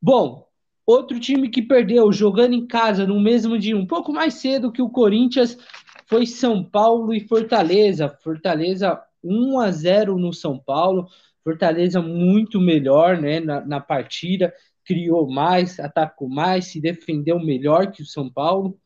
Bom, 0.00 0.46
outro 0.86 1.18
time 1.18 1.48
que 1.48 1.60
perdeu 1.60 2.12
jogando 2.12 2.54
em 2.54 2.66
casa 2.66 3.06
no 3.06 3.20
mesmo 3.20 3.58
dia, 3.58 3.76
um 3.76 3.86
pouco 3.86 4.12
mais 4.12 4.34
cedo 4.34 4.70
que 4.70 4.80
o 4.80 4.88
Corinthians, 4.88 5.58
foi 6.08 6.26
São 6.26 6.64
Paulo 6.64 7.12
e 7.14 7.20
Fortaleza. 7.20 8.08
Fortaleza 8.08 9.00
1 9.22 9.60
a 9.60 9.70
0 9.70 10.18
no 10.18 10.32
São 10.32 10.58
Paulo. 10.58 11.06
Fortaleza 11.44 12.00
muito 12.00 12.60
melhor, 12.60 13.20
né, 13.20 13.40
na, 13.40 13.64
na 13.64 13.80
partida, 13.80 14.52
criou 14.84 15.30
mais, 15.30 15.78
atacou 15.78 16.28
mais, 16.28 16.66
se 16.66 16.80
defendeu 16.80 17.38
melhor 17.38 17.92
que 17.92 18.02
o 18.02 18.06
São 18.06 18.30
Paulo. 18.30 18.78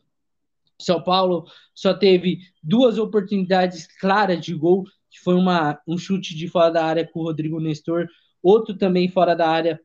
São 0.81 1.01
Paulo 1.01 1.47
só 1.75 1.95
teve 1.95 2.41
duas 2.61 2.99
oportunidades 2.99 3.87
claras 4.01 4.45
de 4.45 4.55
gol, 4.55 4.85
que 5.09 5.21
foi 5.21 5.35
uma, 5.35 5.81
um 5.87 5.97
chute 5.97 6.37
de 6.37 6.49
fora 6.49 6.71
da 6.71 6.85
área 6.85 7.07
com 7.07 7.21
o 7.21 7.25
Rodrigo 7.25 7.61
Nestor, 7.61 8.09
outro 8.43 8.77
também 8.77 9.09
fora 9.09 9.37
da 9.37 9.49
área 9.49 9.81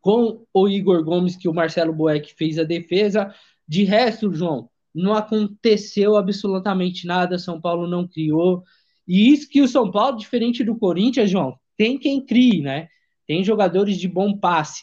com 0.00 0.46
o 0.54 0.68
Igor 0.68 1.02
Gomes, 1.04 1.36
que 1.36 1.48
o 1.48 1.54
Marcelo 1.54 1.92
Boeck 1.92 2.32
fez 2.34 2.58
a 2.58 2.64
defesa. 2.64 3.34
De 3.66 3.84
resto, 3.84 4.32
João, 4.32 4.69
não 4.94 5.14
aconteceu 5.14 6.16
absolutamente 6.16 7.06
nada, 7.06 7.38
São 7.38 7.60
Paulo 7.60 7.86
não 7.86 8.06
criou. 8.06 8.64
E 9.06 9.32
isso 9.32 9.48
que 9.48 9.62
o 9.62 9.68
São 9.68 9.90
Paulo, 9.90 10.16
diferente 10.16 10.64
do 10.64 10.76
Corinthians, 10.76 11.30
João, 11.30 11.56
tem 11.76 11.98
quem 11.98 12.24
crie, 12.24 12.60
né? 12.62 12.88
Tem 13.26 13.42
jogadores 13.44 13.96
de 13.96 14.08
bom 14.08 14.36
passe, 14.36 14.82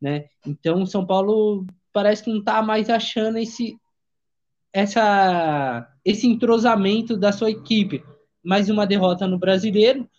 né? 0.00 0.26
Então 0.46 0.82
o 0.82 0.86
São 0.86 1.06
Paulo 1.06 1.66
parece 1.92 2.24
que 2.24 2.30
não 2.30 2.40
está 2.40 2.62
mais 2.62 2.90
achando 2.90 3.38
esse 3.38 3.76
essa, 4.72 5.88
esse 6.04 6.26
entrosamento 6.26 7.16
da 7.16 7.30
sua 7.30 7.48
equipe. 7.48 8.04
Mais 8.42 8.68
uma 8.68 8.84
derrota 8.84 9.24
no 9.24 9.38
brasileiro, 9.38 10.10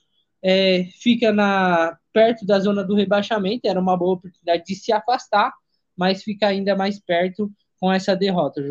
é, 0.41 0.85
fica 1.01 1.33
na, 1.33 1.97
perto 2.13 2.45
da 2.45 2.57
zona 2.59 2.81
do 2.81 2.95
rebaixamento, 2.95 3.67
era 3.67 3.79
uma 3.79 3.97
boa 3.97 4.13
oportunidade 4.13 4.63
de 4.65 4.73
se 4.73 4.93
afastar, 4.93 5.53
mas 5.97 6.23
fica 6.23 6.47
ainda 6.47 6.73
mais 6.73 6.97
perto 6.97 7.51
com 7.77 7.91
essa 7.91 8.15
derrota. 8.15 8.61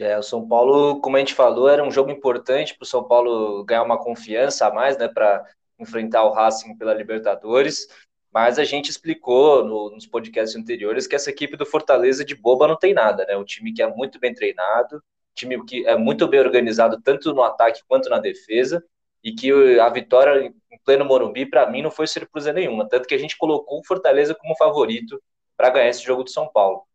É, 0.00 0.18
o 0.18 0.22
São 0.22 0.48
Paulo, 0.48 0.98
como 1.00 1.16
a 1.16 1.18
gente 1.18 1.34
falou, 1.34 1.68
era 1.68 1.84
um 1.84 1.90
jogo 1.90 2.10
importante 2.10 2.74
para 2.74 2.84
o 2.84 2.86
São 2.86 3.04
Paulo 3.04 3.62
ganhar 3.64 3.82
uma 3.82 3.98
confiança 4.02 4.66
a 4.66 4.72
mais, 4.72 4.96
né, 4.96 5.08
para 5.08 5.44
enfrentar 5.78 6.24
o 6.24 6.32
Racing 6.32 6.76
pela 6.78 6.94
Libertadores. 6.94 7.86
Mas 8.32 8.58
a 8.58 8.64
gente 8.64 8.88
explicou 8.90 9.62
no, 9.64 9.90
nos 9.90 10.06
podcasts 10.06 10.56
anteriores 10.56 11.06
que 11.06 11.14
essa 11.16 11.28
equipe 11.30 11.56
do 11.56 11.66
Fortaleza 11.66 12.24
de 12.24 12.34
boba 12.34 12.66
não 12.66 12.76
tem 12.78 12.94
nada, 12.94 13.26
né? 13.26 13.36
Um 13.36 13.44
time 13.44 13.72
que 13.74 13.82
é 13.82 13.86
muito 13.88 14.18
bem 14.20 14.32
treinado, 14.32 15.02
time 15.34 15.62
que 15.66 15.86
é 15.86 15.96
muito 15.96 16.26
bem 16.28 16.40
organizado 16.40 17.00
tanto 17.02 17.34
no 17.34 17.42
ataque 17.42 17.82
quanto 17.88 18.08
na 18.08 18.18
defesa, 18.18 18.82
e 19.22 19.32
que 19.34 19.50
a 19.80 19.88
vitória 19.90 20.46
em 20.70 20.78
pleno 20.84 21.04
Morumbi, 21.04 21.44
para 21.44 21.68
mim, 21.70 21.82
não 21.82 21.90
foi 21.90 22.06
surpresa 22.06 22.52
nenhuma. 22.52 22.88
Tanto 22.88 23.06
que 23.08 23.14
a 23.14 23.18
gente 23.18 23.36
colocou 23.36 23.80
o 23.80 23.84
Fortaleza 23.84 24.34
como 24.34 24.56
favorito 24.56 25.20
para 25.56 25.70
ganhar 25.70 25.88
esse 25.88 26.02
jogo 26.04 26.24
do 26.24 26.30
São 26.30 26.48
Paulo. 26.48 26.86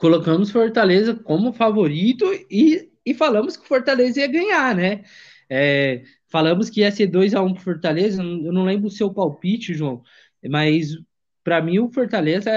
Colocamos 0.00 0.50
Fortaleza 0.50 1.14
como 1.14 1.52
favorito 1.52 2.24
e, 2.50 2.90
e 3.04 3.14
falamos 3.14 3.56
que 3.56 3.64
o 3.64 3.68
Fortaleza 3.68 4.20
ia 4.20 4.26
ganhar, 4.26 4.74
né? 4.74 5.04
É, 5.48 6.02
Falamos 6.30 6.70
que 6.70 6.80
ia 6.80 6.92
ser 6.92 7.08
2 7.08 7.34
a 7.34 7.42
1 7.42 7.46
um 7.46 7.52
para 7.52 7.62
Fortaleza. 7.62 8.22
Eu 8.22 8.52
não 8.52 8.64
lembro 8.64 8.86
o 8.86 8.90
seu 8.90 9.12
palpite, 9.12 9.74
João, 9.74 10.00
mas 10.48 10.96
para 11.42 11.60
mim 11.60 11.80
o 11.80 11.90
Fortaleza 11.90 12.50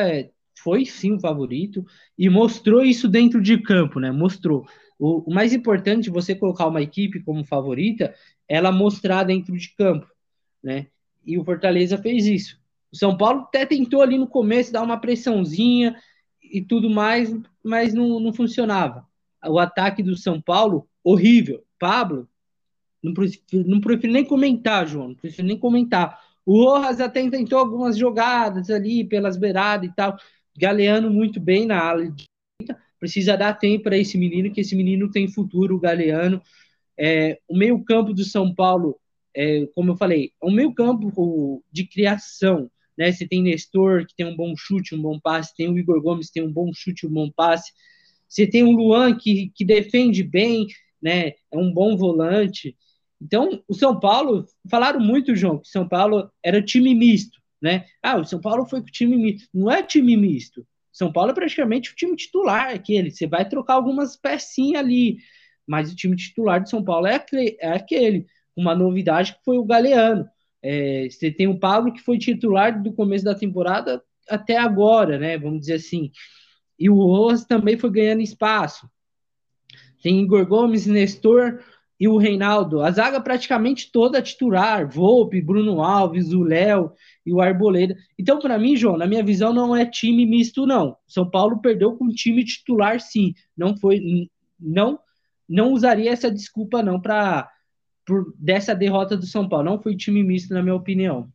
foi 0.60 0.86
sim 0.86 1.14
o 1.14 1.20
favorito 1.20 1.84
e 2.16 2.30
mostrou 2.30 2.84
isso 2.84 3.08
dentro 3.08 3.42
de 3.42 3.58
campo, 3.58 4.00
né? 4.00 4.12
Mostrou. 4.12 4.68
O, 5.00 5.28
o, 5.30 5.34
mais 5.34 5.54
importante, 5.54 6.12
você 6.12 6.36
colocar 6.36 6.68
uma 6.68 6.84
equipe 6.84 7.20
como 7.22 7.44
favorita, 7.44 8.14
ela 8.48 8.72
mostrar 8.72 9.24
dentro 9.24 9.58
de 9.58 9.74
campo, 9.76 10.08
né? 10.64 10.88
E 11.26 11.40
o 11.40 11.44
Fortaleza 11.44 11.98
fez 11.98 12.28
isso. 12.28 12.60
O 12.92 12.96
São 12.96 13.18
Paulo 13.18 13.42
até 13.42 13.66
tentou 13.66 14.04
ali 14.04 14.20
no 14.20 14.28
começo 14.28 14.72
dar 14.72 14.84
uma 14.84 15.00
pressãozinha 15.00 15.96
e 16.54 16.62
tudo 16.62 16.90
mais, 16.90 17.36
mas 17.64 17.94
não, 17.94 18.20
não 18.20 18.32
funcionava. 18.32 19.06
O 19.46 19.58
ataque 19.58 20.04
do 20.04 20.16
São 20.16 20.40
Paulo, 20.40 20.88
horrível. 21.04 21.64
Pablo, 21.80 22.30
não 23.02 23.14
prefiro, 23.14 23.68
não 23.68 23.82
prefiro 23.82 24.14
nem 24.14 24.24
comentar, 24.24 24.88
João, 24.88 25.10
não 25.10 25.16
prefiro 25.16 25.48
nem 25.48 25.58
comentar. 25.58 26.22
O 26.46 26.64
Rojas 26.64 27.02
até 27.02 27.28
tentou 27.30 27.58
algumas 27.60 27.98
jogadas 27.98 28.70
ali 28.70 29.04
pelas 29.04 29.36
beiradas 29.36 29.90
e 29.90 29.94
tal, 29.94 30.16
galeando 30.58 31.10
muito 31.10 31.40
bem 31.40 31.66
na 31.66 31.82
ala 31.82 32.10
de 32.10 32.26
precisa 33.04 33.36
dar 33.36 33.54
tempo 33.56 33.84
para 33.84 33.98
esse 33.98 34.18
menino, 34.18 34.50
que 34.50 34.62
esse 34.62 34.78
menino 34.78 35.12
tem 35.12 35.28
futuro, 35.28 35.76
o 35.76 35.80
Galeano. 35.80 36.42
É, 36.98 37.38
o 37.50 37.58
meio-campo 37.58 38.14
do 38.14 38.24
São 38.24 38.56
Paulo, 38.56 38.98
é, 39.36 39.66
como 39.76 39.92
eu 39.92 39.98
falei, 39.98 40.32
é 40.42 40.46
um 40.46 40.52
meio-campo 40.52 41.62
de 41.70 41.86
criação. 41.86 42.72
Né? 42.98 43.12
Você 43.12 43.28
tem 43.28 43.42
Nestor, 43.42 44.06
que 44.06 44.16
tem 44.16 44.26
um 44.26 44.36
bom 44.36 44.54
chute, 44.56 44.96
um 44.96 45.02
bom 45.02 45.20
passe, 45.20 45.56
tem 45.56 45.70
o 45.70 45.78
Igor 45.78 46.02
Gomes, 46.02 46.28
que 46.28 46.34
tem 46.34 46.44
um 46.44 46.52
bom 46.52 46.72
chute, 46.74 47.08
um 47.08 47.12
bom 47.12 47.30
passe. 47.32 47.72
Você 48.28 48.48
tem 48.48 48.64
o 48.64 48.72
Luan, 48.72 49.16
que, 49.16 49.52
que 49.56 49.64
defende 49.64 50.24
bem, 50.24 50.68
né? 51.02 51.34
é 51.52 51.58
um 51.58 51.72
bom 51.72 51.96
volante. 51.96 52.76
Então, 53.22 53.64
o 53.68 53.74
São 53.74 54.00
Paulo, 54.00 54.46
falaram 54.70 55.00
muito, 55.00 55.36
João, 55.36 55.58
que 55.60 55.68
o 55.68 55.72
São 55.72 55.88
Paulo 55.88 56.30
era 56.44 56.62
time 56.62 56.94
misto, 56.94 57.40
né? 57.62 57.86
Ah, 58.02 58.18
o 58.18 58.26
São 58.26 58.42
Paulo 58.42 58.66
foi 58.66 58.82
com 58.82 58.88
time 58.88 59.16
misto. 59.16 59.48
Não 59.54 59.72
é 59.72 59.82
time 59.82 60.18
misto. 60.18 60.66
São 60.92 61.12
Paulo 61.12 61.32
é 61.32 61.34
praticamente 61.34 61.92
o 61.92 61.96
time 61.96 62.16
titular, 62.16 62.74
aquele. 62.74 63.10
Você 63.10 63.26
vai 63.26 63.48
trocar 63.48 63.76
algumas 63.76 64.16
pecinhas 64.16 64.84
ali, 64.84 65.18
mas 65.66 65.92
o 65.92 65.96
time 65.96 66.16
titular 66.16 66.62
de 66.62 66.70
São 66.70 66.84
Paulo 66.84 67.08
é 67.08 67.16
aquele. 67.16 67.58
É 67.60 67.70
aquele. 67.70 68.28
Uma 68.56 68.76
novidade 68.76 69.34
que 69.34 69.44
foi 69.44 69.58
o 69.58 69.66
Galeano. 69.66 70.28
É, 70.64 71.08
você 71.10 71.30
tem 71.30 71.48
o 71.48 71.60
Pablo 71.60 71.92
que 71.94 72.02
foi 72.02 72.18
titular 72.18 72.82
do 72.82 72.94
começo 72.94 73.26
da 73.26 73.36
temporada 73.36 74.02
até 74.30 74.58
agora, 74.58 75.20
né? 75.20 75.38
Vamos 75.38 75.60
dizer 75.60 75.74
assim. 75.74 76.10
E 76.80 76.90
o 76.90 76.96
Rojas 76.96 77.46
também 77.46 77.78
foi 77.78 77.92
ganhando 77.92 78.22
espaço. 78.22 78.90
Tem 80.02 80.22
Igor 80.22 80.46
Gomes, 80.46 80.88
Nestor 80.88 81.60
e 82.00 82.08
o 82.08 82.18
Reinaldo. 82.18 82.82
A 82.82 82.92
zaga 82.92 83.22
praticamente 83.22 83.92
toda 83.92 84.22
titular. 84.22 84.88
Volpe, 84.90 85.42
Bruno 85.42 85.82
Alves, 85.82 86.34
o 86.34 86.44
Léo 86.44 86.92
e 87.26 87.34
o 87.34 87.42
Arboleda. 87.42 87.96
Então, 88.18 88.40
para 88.40 88.58
mim, 88.58 88.76
João, 88.76 88.98
na 88.98 89.08
minha 89.08 89.24
visão, 89.24 89.54
não 89.54 89.76
é 89.76 89.86
time 89.86 90.26
misto, 90.26 90.66
não. 90.66 90.98
São 91.08 91.30
Paulo 91.30 91.62
perdeu 91.62 91.96
com 91.96 92.10
time 92.10 92.44
titular, 92.44 93.00
sim. 93.00 93.34
Não 93.56 93.78
foi. 93.78 94.30
Não, 94.60 95.00
não 95.48 95.74
usaria 95.74 96.12
essa 96.12 96.32
desculpa, 96.32 96.82
não, 96.82 97.00
para 97.00 97.50
por 98.06 98.34
dessa 98.38 98.76
derrota 98.76 99.16
do 99.16 99.26
São 99.26 99.48
Paulo. 99.48 99.66
Não 99.66 99.82
foi 99.82 99.96
time 99.96 100.24
misto, 100.24 100.54
na 100.54 100.62
minha 100.62 100.76
opinião. 100.76 101.32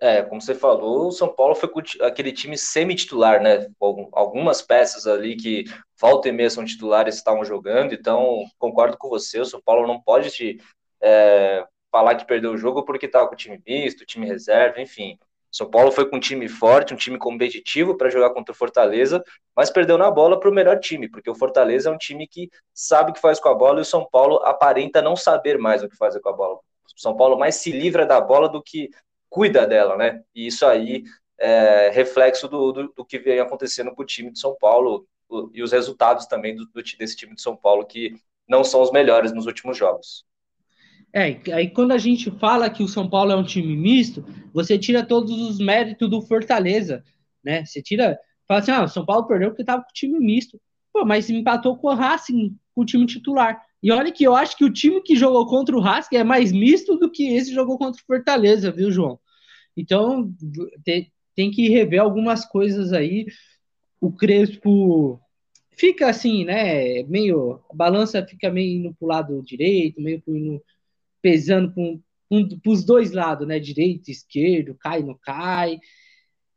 É, 0.00 0.22
como 0.22 0.40
você 0.40 0.54
falou, 0.54 1.08
o 1.08 1.12
São 1.12 1.28
Paulo 1.28 1.56
foi 1.56 1.68
aquele 2.02 2.30
time 2.30 2.56
semi-titular, 2.56 3.42
né? 3.42 3.68
Algumas 4.12 4.62
peças 4.62 5.08
ali 5.08 5.36
que 5.36 5.64
volta 6.00 6.28
e 6.28 6.32
meia 6.32 6.48
são 6.48 6.64
titulares 6.64 7.16
estavam 7.16 7.44
jogando, 7.44 7.92
então 7.92 8.44
concordo 8.58 8.96
com 8.96 9.08
você, 9.08 9.40
o 9.40 9.44
São 9.44 9.60
Paulo 9.60 9.88
não 9.88 10.00
pode 10.00 10.30
te, 10.30 10.60
é, 11.02 11.66
falar 11.90 12.14
que 12.14 12.26
perdeu 12.26 12.52
o 12.52 12.56
jogo 12.56 12.84
porque 12.84 13.06
estava 13.06 13.26
com 13.26 13.34
o 13.34 13.36
time 13.36 13.60
misto, 13.66 14.06
time 14.06 14.24
reserva, 14.24 14.80
enfim. 14.80 15.18
São 15.50 15.70
Paulo 15.70 15.90
foi 15.90 16.08
com 16.08 16.16
um 16.16 16.20
time 16.20 16.48
forte, 16.48 16.92
um 16.92 16.96
time 16.96 17.18
competitivo 17.18 17.96
para 17.96 18.10
jogar 18.10 18.30
contra 18.30 18.52
o 18.52 18.56
Fortaleza, 18.56 19.22
mas 19.56 19.70
perdeu 19.70 19.96
na 19.96 20.10
bola 20.10 20.38
para 20.38 20.50
o 20.50 20.54
melhor 20.54 20.78
time, 20.78 21.08
porque 21.08 21.30
o 21.30 21.34
Fortaleza 21.34 21.88
é 21.88 21.92
um 21.92 21.98
time 21.98 22.26
que 22.26 22.50
sabe 22.74 23.10
o 23.10 23.14
que 23.14 23.20
faz 23.20 23.40
com 23.40 23.48
a 23.48 23.54
bola 23.54 23.78
e 23.78 23.82
o 23.82 23.84
São 23.84 24.06
Paulo 24.10 24.36
aparenta 24.44 25.00
não 25.00 25.16
saber 25.16 25.58
mais 25.58 25.82
o 25.82 25.88
que 25.88 25.96
fazer 25.96 26.20
com 26.20 26.28
a 26.28 26.32
bola. 26.32 26.56
O 26.56 27.00
São 27.00 27.16
Paulo 27.16 27.38
mais 27.38 27.56
se 27.56 27.70
livra 27.70 28.04
da 28.04 28.20
bola 28.20 28.48
do 28.48 28.62
que 28.62 28.90
cuida 29.28 29.66
dela, 29.66 29.96
né? 29.96 30.22
E 30.34 30.46
isso 30.46 30.66
aí 30.66 31.04
é 31.38 31.90
reflexo 31.90 32.48
do, 32.48 32.72
do, 32.72 32.88
do 32.88 33.04
que 33.04 33.18
vem 33.18 33.40
acontecendo 33.40 33.94
com 33.94 34.02
o 34.02 34.06
time 34.06 34.32
de 34.32 34.38
São 34.38 34.56
Paulo 34.58 35.06
e 35.52 35.62
os 35.62 35.72
resultados 35.72 36.26
também 36.26 36.56
do, 36.56 36.66
desse 36.72 37.16
time 37.16 37.34
de 37.34 37.42
São 37.42 37.56
Paulo, 37.56 37.86
que 37.86 38.14
não 38.48 38.64
são 38.64 38.80
os 38.80 38.90
melhores 38.90 39.32
nos 39.32 39.46
últimos 39.46 39.76
jogos. 39.76 40.24
É, 41.12 41.40
aí 41.52 41.70
quando 41.70 41.92
a 41.92 41.98
gente 41.98 42.30
fala 42.32 42.68
que 42.68 42.82
o 42.82 42.88
São 42.88 43.08
Paulo 43.08 43.32
é 43.32 43.36
um 43.36 43.44
time 43.44 43.76
misto, 43.76 44.24
você 44.52 44.78
tira 44.78 45.04
todos 45.04 45.32
os 45.40 45.58
méritos 45.58 46.08
do 46.08 46.20
Fortaleza, 46.22 47.02
né? 47.42 47.64
Você 47.64 47.82
tira, 47.82 48.18
fala 48.46 48.60
assim, 48.60 48.70
ah, 48.70 48.84
o 48.84 48.88
São 48.88 49.04
Paulo 49.04 49.26
perdeu 49.26 49.50
porque 49.50 49.64
tava 49.64 49.82
com 49.82 49.90
o 49.90 49.94
time 49.94 50.18
misto. 50.18 50.60
Pô, 50.92 51.04
mas 51.04 51.30
empatou 51.30 51.76
com 51.76 51.88
o 51.88 51.94
Racing, 51.94 52.56
com 52.74 52.82
o 52.82 52.84
time 52.84 53.06
titular. 53.06 53.62
E 53.82 53.92
olha 53.92 54.12
que 54.12 54.24
eu 54.24 54.34
acho 54.34 54.56
que 54.56 54.64
o 54.64 54.72
time 54.72 55.00
que 55.00 55.16
jogou 55.16 55.46
contra 55.46 55.76
o 55.76 55.80
Racing 55.80 56.16
é 56.16 56.24
mais 56.24 56.52
misto 56.52 56.96
do 56.96 57.10
que 57.10 57.28
esse 57.34 57.52
jogou 57.52 57.78
contra 57.78 58.00
o 58.00 58.04
Fortaleza, 58.04 58.70
viu, 58.70 58.90
João? 58.90 59.18
Então, 59.76 60.32
tem, 60.84 61.12
tem 61.34 61.50
que 61.50 61.68
rever 61.68 62.00
algumas 62.00 62.44
coisas 62.44 62.92
aí. 62.92 63.26
O 64.00 64.10
Crespo 64.10 65.20
fica 65.70 66.08
assim, 66.10 66.44
né? 66.44 67.04
Meio. 67.04 67.60
A 67.70 67.74
balança 67.74 68.26
fica 68.26 68.50
meio 68.50 68.80
indo 68.80 68.94
pro 68.94 69.06
lado 69.06 69.42
direito, 69.44 70.00
meio 70.00 70.20
indo, 70.26 70.62
pesando 71.22 71.72
com, 71.72 72.00
um, 72.30 72.46
os 72.66 72.84
dois 72.84 73.12
lados, 73.12 73.46
né? 73.46 73.58
Direito, 73.58 74.10
esquerdo, 74.10 74.76
cai, 74.78 75.02
não 75.02 75.18
cai. 75.20 75.78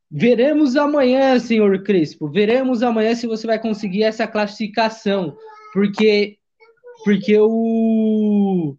Veremos 0.10 0.76
amanhã, 0.76 1.40
senhor 1.40 1.84
Crespo. 1.84 2.30
Veremos 2.30 2.84
amanhã 2.84 3.16
se 3.16 3.28
você 3.28 3.48
vai 3.48 3.60
conseguir 3.60 4.04
essa 4.04 4.28
classificação. 4.28 5.36
Porque 5.74 6.38
porque 7.04 7.38
o 7.40 8.76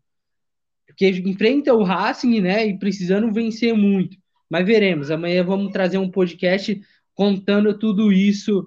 porque 0.86 1.08
enfrenta 1.08 1.72
o 1.74 1.82
Racing, 1.82 2.40
né, 2.42 2.66
e 2.66 2.78
precisando 2.78 3.32
vencer 3.32 3.74
muito. 3.74 4.16
Mas 4.48 4.66
veremos. 4.66 5.10
Amanhã 5.10 5.42
vamos 5.42 5.72
trazer 5.72 5.96
um 5.96 6.10
podcast 6.10 6.78
contando 7.14 7.78
tudo 7.78 8.12
isso 8.12 8.66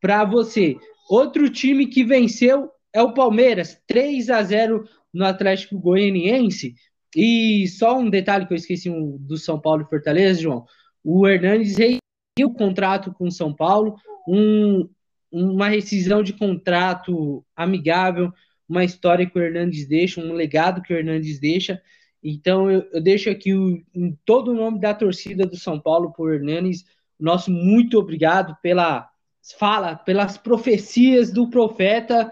para 0.00 0.24
você. 0.24 0.76
Outro 1.10 1.50
time 1.50 1.86
que 1.86 2.04
venceu 2.04 2.70
é 2.92 3.02
o 3.02 3.12
Palmeiras, 3.12 3.80
3 3.86 4.30
a 4.30 4.42
0 4.42 4.88
no 5.16 5.24
Atlético 5.24 5.78
Goianiense. 5.78 6.74
E 7.16 7.66
só 7.68 7.98
um 7.98 8.10
detalhe 8.10 8.46
que 8.46 8.52
eu 8.52 8.56
esqueci 8.56 8.90
um, 8.90 9.16
do 9.16 9.38
São 9.38 9.58
Paulo 9.58 9.82
e 9.82 9.88
Fortaleza, 9.88 10.42
João. 10.42 10.66
O 11.02 11.26
Hernandes 11.26 11.76
reiu 11.76 11.98
o 12.42 12.52
contrato 12.52 13.12
com 13.14 13.28
o 13.28 13.32
São 13.32 13.54
Paulo, 13.54 13.96
um, 14.28 14.86
uma 15.32 15.68
rescisão 15.68 16.22
de 16.22 16.34
contrato 16.34 17.42
amigável, 17.56 18.30
uma 18.68 18.84
história 18.84 19.24
que 19.24 19.38
o 19.38 19.42
Hernandes 19.42 19.88
deixa, 19.88 20.20
um 20.20 20.34
legado 20.34 20.82
que 20.82 20.92
o 20.92 20.96
Hernandes 20.96 21.40
deixa. 21.40 21.80
Então 22.22 22.70
eu, 22.70 22.86
eu 22.92 23.00
deixo 23.00 23.30
aqui 23.30 23.54
o, 23.54 23.82
em 23.94 24.18
todo 24.26 24.50
o 24.50 24.54
nome 24.54 24.78
da 24.78 24.92
torcida 24.92 25.46
do 25.46 25.56
São 25.56 25.80
Paulo 25.80 26.12
por 26.12 26.34
Hernandes, 26.34 26.84
nosso 27.18 27.50
muito 27.50 27.98
obrigado 27.98 28.54
pela 28.60 29.08
fala, 29.58 29.94
pelas 29.94 30.36
profecias 30.36 31.32
do 31.32 31.48
profeta 31.48 32.30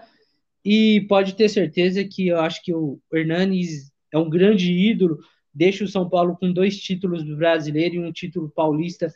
e 0.65 1.01
pode 1.07 1.35
ter 1.35 1.47
certeza 1.47 2.03
que 2.03 2.27
eu 2.27 2.39
acho 2.39 2.63
que 2.63 2.73
o 2.73 2.99
Hernandes 3.13 3.91
é 4.11 4.17
um 4.17 4.27
grande 4.27 4.73
ídolo, 4.73 5.19
deixa 5.53 5.83
o 5.83 5.87
São 5.87 6.09
Paulo 6.09 6.35
com 6.35 6.51
dois 6.51 6.79
títulos 6.79 7.23
brasileiro 7.23 7.95
e 7.95 7.99
um 7.99 8.11
título 8.11 8.49
paulista 8.49 9.13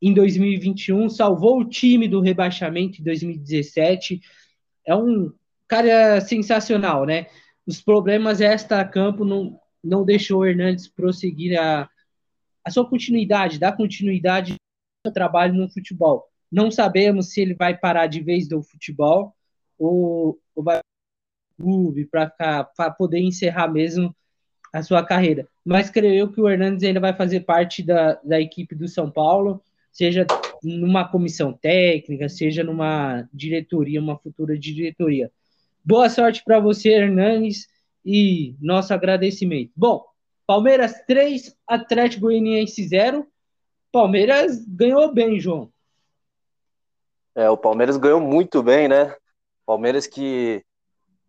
em 0.00 0.14
2021, 0.14 1.10
salvou 1.10 1.60
o 1.60 1.68
time 1.68 2.08
do 2.08 2.20
rebaixamento 2.20 3.00
em 3.00 3.04
2017. 3.04 4.20
É 4.86 4.94
um 4.94 5.32
cara 5.68 6.20
sensacional, 6.20 7.04
né? 7.04 7.26
Os 7.66 7.82
problemas 7.82 8.40
extra-campo 8.40 9.24
não, 9.24 9.58
não 9.82 10.04
deixou 10.04 10.40
o 10.40 10.46
Hernandes 10.46 10.88
prosseguir 10.88 11.58
a, 11.58 11.88
a 12.64 12.70
sua 12.70 12.88
continuidade, 12.88 13.58
dar 13.58 13.76
continuidade 13.76 14.54
ao 15.04 15.12
trabalho 15.12 15.54
no 15.54 15.68
futebol. 15.68 16.24
Não 16.50 16.70
sabemos 16.70 17.32
se 17.32 17.40
ele 17.40 17.54
vai 17.54 17.76
parar 17.76 18.06
de 18.06 18.22
vez 18.22 18.48
do 18.48 18.62
futebol 18.62 19.34
ou, 19.78 20.38
ou 20.56 20.64
vai 20.64 20.80
clube 21.56 22.06
para 22.06 22.90
poder 22.98 23.20
encerrar 23.20 23.68
mesmo 23.68 24.14
a 24.72 24.82
sua 24.82 25.04
carreira. 25.04 25.48
Mas 25.64 25.90
creio 25.90 26.14
eu 26.14 26.32
que 26.32 26.40
o 26.40 26.48
Hernandes 26.48 26.84
ainda 26.84 27.00
vai 27.00 27.14
fazer 27.14 27.40
parte 27.40 27.82
da, 27.82 28.14
da 28.24 28.40
equipe 28.40 28.74
do 28.74 28.88
São 28.88 29.10
Paulo, 29.10 29.62
seja 29.90 30.26
numa 30.62 31.08
comissão 31.08 31.52
técnica, 31.52 32.28
seja 32.28 32.62
numa 32.62 33.28
diretoria, 33.32 34.00
uma 34.00 34.18
futura 34.18 34.58
diretoria. 34.58 35.30
Boa 35.84 36.10
sorte 36.10 36.42
para 36.44 36.60
você, 36.60 36.90
Hernandes, 36.90 37.68
e 38.04 38.54
nosso 38.60 38.92
agradecimento. 38.92 39.72
Bom, 39.74 40.04
Palmeiras 40.46 40.94
3, 41.06 41.56
Atlético 41.66 42.22
Goianiense 42.22 42.86
0. 42.86 43.26
Palmeiras 43.90 44.64
ganhou 44.66 45.12
bem, 45.12 45.40
João. 45.40 45.72
É, 47.34 47.50
o 47.50 47.56
Palmeiras 47.56 47.96
ganhou 47.96 48.20
muito 48.20 48.62
bem, 48.62 48.88
né? 48.88 49.14
Palmeiras 49.66 50.06
que 50.06 50.64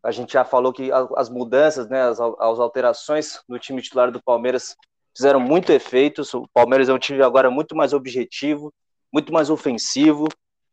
a 0.03 0.12
gente 0.12 0.34
já 0.34 0.46
falou 0.46 0.72
que 0.72 0.89
as 1.15 1.29
mudanças, 1.29 1.89
né, 1.89 2.01
as, 2.03 2.20
as 2.20 2.60
alterações 2.60 3.41
no 3.48 3.60
time 3.60 3.82
titular 3.82 4.12
do 4.12 4.22
Palmeiras 4.24 4.75
fizeram 5.15 5.39
muito 5.39 5.72
efeito. 5.72 6.22
O 6.36 6.48
Palmeiras 6.53 6.88
é 6.88 6.94
um 6.94 7.00
time 7.00 7.22
agora 7.22 7.50
muito 7.50 7.75
mais 7.75 7.91
objetivo, 7.91 8.72
muito 9.12 9.34
mais 9.34 9.50
ofensivo, 9.50 10.27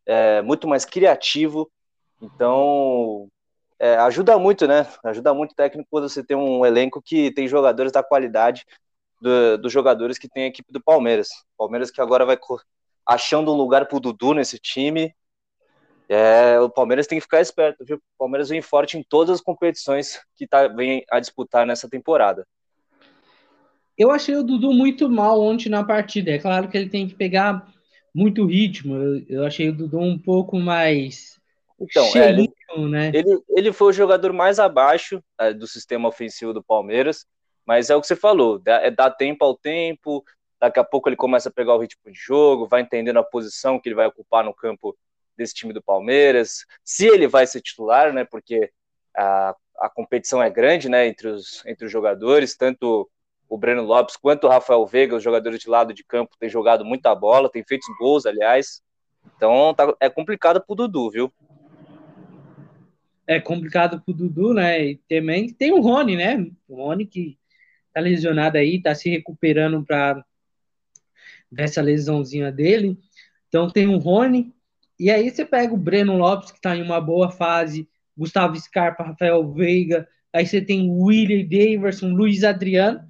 é, 0.05 0.41
muito 0.41 0.67
mais 0.67 0.85
criativo. 0.85 1.69
Então, 2.21 3.27
é, 3.79 3.95
ajuda 3.97 4.37
muito, 4.37 4.67
né? 4.67 4.87
Ajuda 5.03 5.33
muito 5.33 5.51
o 5.51 5.55
técnico 5.55 5.89
quando 5.91 6.07
você 6.07 6.23
tem 6.23 6.37
um 6.37 6.65
elenco 6.65 7.01
que 7.01 7.31
tem 7.31 7.47
jogadores 7.47 7.91
da 7.91 8.03
qualidade 8.03 8.65
do, 9.19 9.57
dos 9.57 9.73
jogadores 9.73 10.17
que 10.17 10.29
tem 10.29 10.43
a 10.43 10.47
equipe 10.47 10.71
do 10.71 10.81
Palmeiras. 10.81 11.29
Palmeiras 11.57 11.91
que 11.91 11.99
agora 11.99 12.25
vai 12.25 12.37
achando 13.05 13.51
um 13.51 13.57
lugar 13.57 13.87
pro 13.87 13.99
Dudu 13.99 14.33
nesse 14.33 14.59
time. 14.59 15.13
É, 16.07 16.59
o 16.59 16.69
Palmeiras 16.69 17.07
tem 17.07 17.17
que 17.17 17.23
ficar 17.23 17.41
esperto, 17.41 17.83
viu? 17.83 17.97
O 17.97 18.17
Palmeiras 18.17 18.49
vem 18.49 18.61
forte 18.61 18.97
em 18.97 19.03
todas 19.03 19.35
as 19.35 19.41
competições 19.41 20.19
que 20.35 20.47
tá, 20.47 20.67
vem 20.67 21.03
a 21.09 21.19
disputar 21.19 21.65
nessa 21.65 21.89
temporada. 21.89 22.45
Eu 23.97 24.11
achei 24.11 24.35
o 24.35 24.43
Dudu 24.43 24.73
muito 24.73 25.09
mal 25.09 25.41
ontem 25.41 25.69
na 25.69 25.83
partida. 25.83 26.31
É 26.31 26.39
claro 26.39 26.67
que 26.67 26.77
ele 26.77 26.89
tem 26.89 27.07
que 27.07 27.15
pegar 27.15 27.65
muito 28.13 28.45
ritmo. 28.45 28.95
Eu, 28.95 29.25
eu 29.27 29.45
achei 29.45 29.69
o 29.69 29.75
Dudu 29.75 29.99
um 29.99 30.19
pouco 30.19 30.59
mais 30.59 31.35
então, 31.79 32.05
é, 32.15 32.29
ele, 32.29 32.53
né? 32.89 33.11
ele, 33.13 33.41
ele 33.49 33.73
foi 33.73 33.89
o 33.89 33.93
jogador 33.93 34.31
mais 34.31 34.59
abaixo 34.59 35.21
é, 35.39 35.53
do 35.53 35.67
sistema 35.67 36.07
ofensivo 36.07 36.53
do 36.53 36.63
Palmeiras, 36.63 37.25
mas 37.65 37.89
é 37.89 37.95
o 37.95 38.01
que 38.01 38.07
você 38.07 38.15
falou, 38.15 38.61
é 38.65 38.89
dar 38.89 39.11
tempo 39.11 39.43
ao 39.43 39.55
tempo, 39.55 40.23
daqui 40.59 40.79
a 40.79 40.83
pouco 40.83 41.09
ele 41.09 41.15
começa 41.15 41.49
a 41.49 41.51
pegar 41.51 41.75
o 41.75 41.79
ritmo 41.79 42.11
de 42.11 42.17
jogo, 42.17 42.67
vai 42.67 42.81
entendendo 42.81 43.17
a 43.17 43.23
posição 43.23 43.79
que 43.79 43.89
ele 43.89 43.95
vai 43.95 44.07
ocupar 44.07 44.43
no 44.43 44.53
campo 44.53 44.95
desse 45.37 45.53
time 45.53 45.73
do 45.73 45.81
Palmeiras, 45.81 46.65
se 46.83 47.07
ele 47.07 47.27
vai 47.27 47.45
ser 47.47 47.61
titular, 47.61 48.13
né, 48.13 48.23
porque 48.23 48.71
a, 49.15 49.55
a 49.77 49.89
competição 49.89 50.41
é 50.41 50.49
grande, 50.49 50.89
né, 50.89 51.07
entre 51.07 51.27
os, 51.27 51.65
entre 51.65 51.85
os 51.85 51.91
jogadores, 51.91 52.55
tanto 52.55 53.09
o 53.47 53.57
Breno 53.57 53.83
Lopes 53.83 54.17
quanto 54.17 54.47
o 54.47 54.49
Rafael 54.49 54.85
Veiga, 54.85 55.15
os 55.15 55.23
jogadores 55.23 55.59
de 55.59 55.69
lado 55.69 55.93
de 55.93 56.03
campo, 56.03 56.35
têm 56.39 56.49
jogado 56.49 56.83
muita 56.83 57.13
bola, 57.13 57.49
têm 57.49 57.63
feito 57.63 57.85
gols, 57.99 58.25
aliás, 58.25 58.81
então 59.35 59.73
tá, 59.73 59.93
é 59.99 60.09
complicado 60.09 60.63
pro 60.65 60.75
Dudu, 60.75 61.09
viu? 61.11 61.33
é 63.27 63.39
complicado 63.39 64.01
pro 64.01 64.13
Dudu, 64.13 64.53
né? 64.53 64.85
E 64.85 64.95
também 65.09 65.51
tem 65.51 65.71
o 65.73 65.81
Rony, 65.81 66.15
né? 66.15 66.47
O 66.67 66.75
Rony 66.75 67.05
que 67.05 67.37
tá 67.93 67.99
lesionado 67.99 68.57
aí, 68.57 68.81
tá 68.81 68.93
se 68.93 69.09
recuperando 69.09 69.83
para 69.83 70.23
dessa 71.51 71.81
lesãozinha 71.81 72.51
dele. 72.51 72.97
Então 73.47 73.69
tem 73.69 73.87
o 73.87 73.97
Rony, 73.97 74.53
e 74.99 75.09
aí 75.09 75.29
você 75.29 75.45
pega 75.45 75.73
o 75.73 75.77
Breno 75.77 76.17
Lopes, 76.17 76.51
que 76.51 76.61
tá 76.61 76.75
em 76.75 76.81
uma 76.81 77.01
boa 77.01 77.29
fase, 77.29 77.87
Gustavo 78.17 78.55
Scarpa, 78.59 79.03
Rafael 79.03 79.51
Veiga, 79.51 80.07
aí 80.33 80.45
você 80.45 80.61
tem 80.61 80.89
William 80.89 81.45
Daverson, 81.47 82.09
Luiz 82.09 82.43
Adriano. 82.43 83.01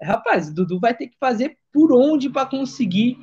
Rapaz, 0.00 0.52
Dudu 0.52 0.80
vai 0.80 0.94
ter 0.94 1.08
que 1.08 1.16
fazer 1.18 1.56
por 1.72 1.92
onde 1.92 2.30
para 2.30 2.46
conseguir 2.46 3.18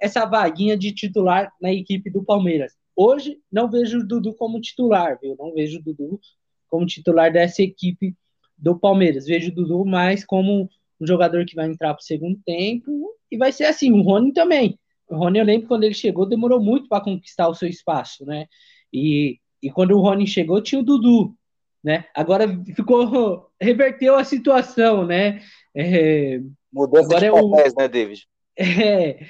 essa 0.00 0.24
vaguinha 0.24 0.76
de 0.76 0.92
titular 0.92 1.52
na 1.60 1.72
equipe 1.72 2.10
do 2.10 2.22
Palmeiras. 2.22 2.72
Hoje 2.96 3.38
não 3.50 3.70
vejo 3.70 3.98
o 3.98 4.06
Dudu 4.06 4.34
como 4.34 4.60
titular, 4.60 5.18
viu? 5.20 5.36
Não 5.38 5.52
vejo 5.52 5.78
o 5.78 5.82
Dudu 5.82 6.20
como 6.68 6.86
titular 6.86 7.32
dessa 7.32 7.62
equipe 7.62 8.14
do 8.56 8.78
Palmeiras. 8.78 9.26
Vejo 9.26 9.50
o 9.50 9.54
Dudu 9.54 9.84
mais 9.84 10.24
como 10.24 10.68
um 11.00 11.06
jogador 11.06 11.44
que 11.44 11.54
vai 11.54 11.66
entrar 11.66 11.94
para 11.94 12.00
o 12.00 12.04
segundo 12.04 12.38
tempo 12.44 13.14
e 13.30 13.36
vai 13.36 13.52
ser 13.52 13.64
assim. 13.64 13.92
O 13.92 14.02
Rony 14.02 14.32
também. 14.32 14.78
O 15.08 15.16
Rony, 15.16 15.38
eu 15.38 15.44
lembro 15.44 15.68
quando 15.68 15.84
ele 15.84 15.94
chegou, 15.94 16.26
demorou 16.26 16.60
muito 16.60 16.88
para 16.88 17.02
conquistar 17.02 17.48
o 17.48 17.54
seu 17.54 17.68
espaço, 17.68 18.24
né? 18.24 18.46
E, 18.92 19.38
e 19.62 19.70
quando 19.70 19.92
o 19.92 20.00
Rony 20.00 20.26
chegou, 20.26 20.62
tinha 20.62 20.80
o 20.80 20.84
Dudu, 20.84 21.34
né? 21.82 22.06
Agora 22.14 22.46
ficou 22.74 23.50
reverteu 23.60 24.16
a 24.16 24.24
situação, 24.24 25.06
né? 25.06 25.40
É, 25.74 26.40
Mudança 26.72 27.06
agora 27.06 27.26
de 27.26 27.50
papéis, 27.50 27.72
é 27.72 27.76
o, 27.76 27.78
né, 27.78 27.88
David? 27.88 28.28
É, 28.56 29.26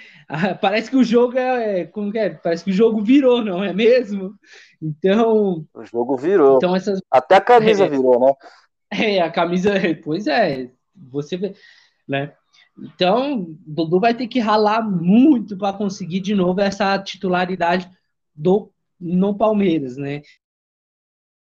parece 0.61 0.90
que 0.90 0.97
o 0.97 1.04
jogo 1.04 1.38
é, 1.38 1.87
como 1.87 2.12
que 2.12 2.19
é? 2.19 2.31
Parece 2.31 2.64
que 2.64 2.71
o 2.71 2.75
jogo 2.75 3.02
virou, 3.02 3.43
não 3.43 3.64
é 3.64 3.73
mesmo? 3.73 4.35
Então, 4.81 5.66
o 5.75 5.85
jogo 5.85 6.16
virou. 6.16 6.57
Então 6.57 6.76
essas 6.76 7.00
até 7.11 7.37
a 7.37 7.40
camisa 7.40 7.87
é, 7.87 7.88
virou, 7.88 8.21
né? 8.21 8.33
É, 8.93 9.21
a 9.21 9.31
camisa, 9.31 9.73
pois 10.04 10.26
é, 10.26 10.71
você 10.95 11.37
vê, 11.37 11.54
né? 12.07 12.33
Então, 12.78 13.57
Dudu 13.66 14.00
vai 14.00 14.14
ter 14.14 14.26
que 14.26 14.40
ralar 14.40 14.83
muito 14.83 15.57
para 15.57 15.76
conseguir 15.76 16.21
de 16.21 16.34
novo 16.34 16.60
essa 16.60 16.99
titularidade 16.99 17.89
do 18.34 18.71
no 18.99 19.37
Palmeiras, 19.37 19.97
né? 19.97 20.23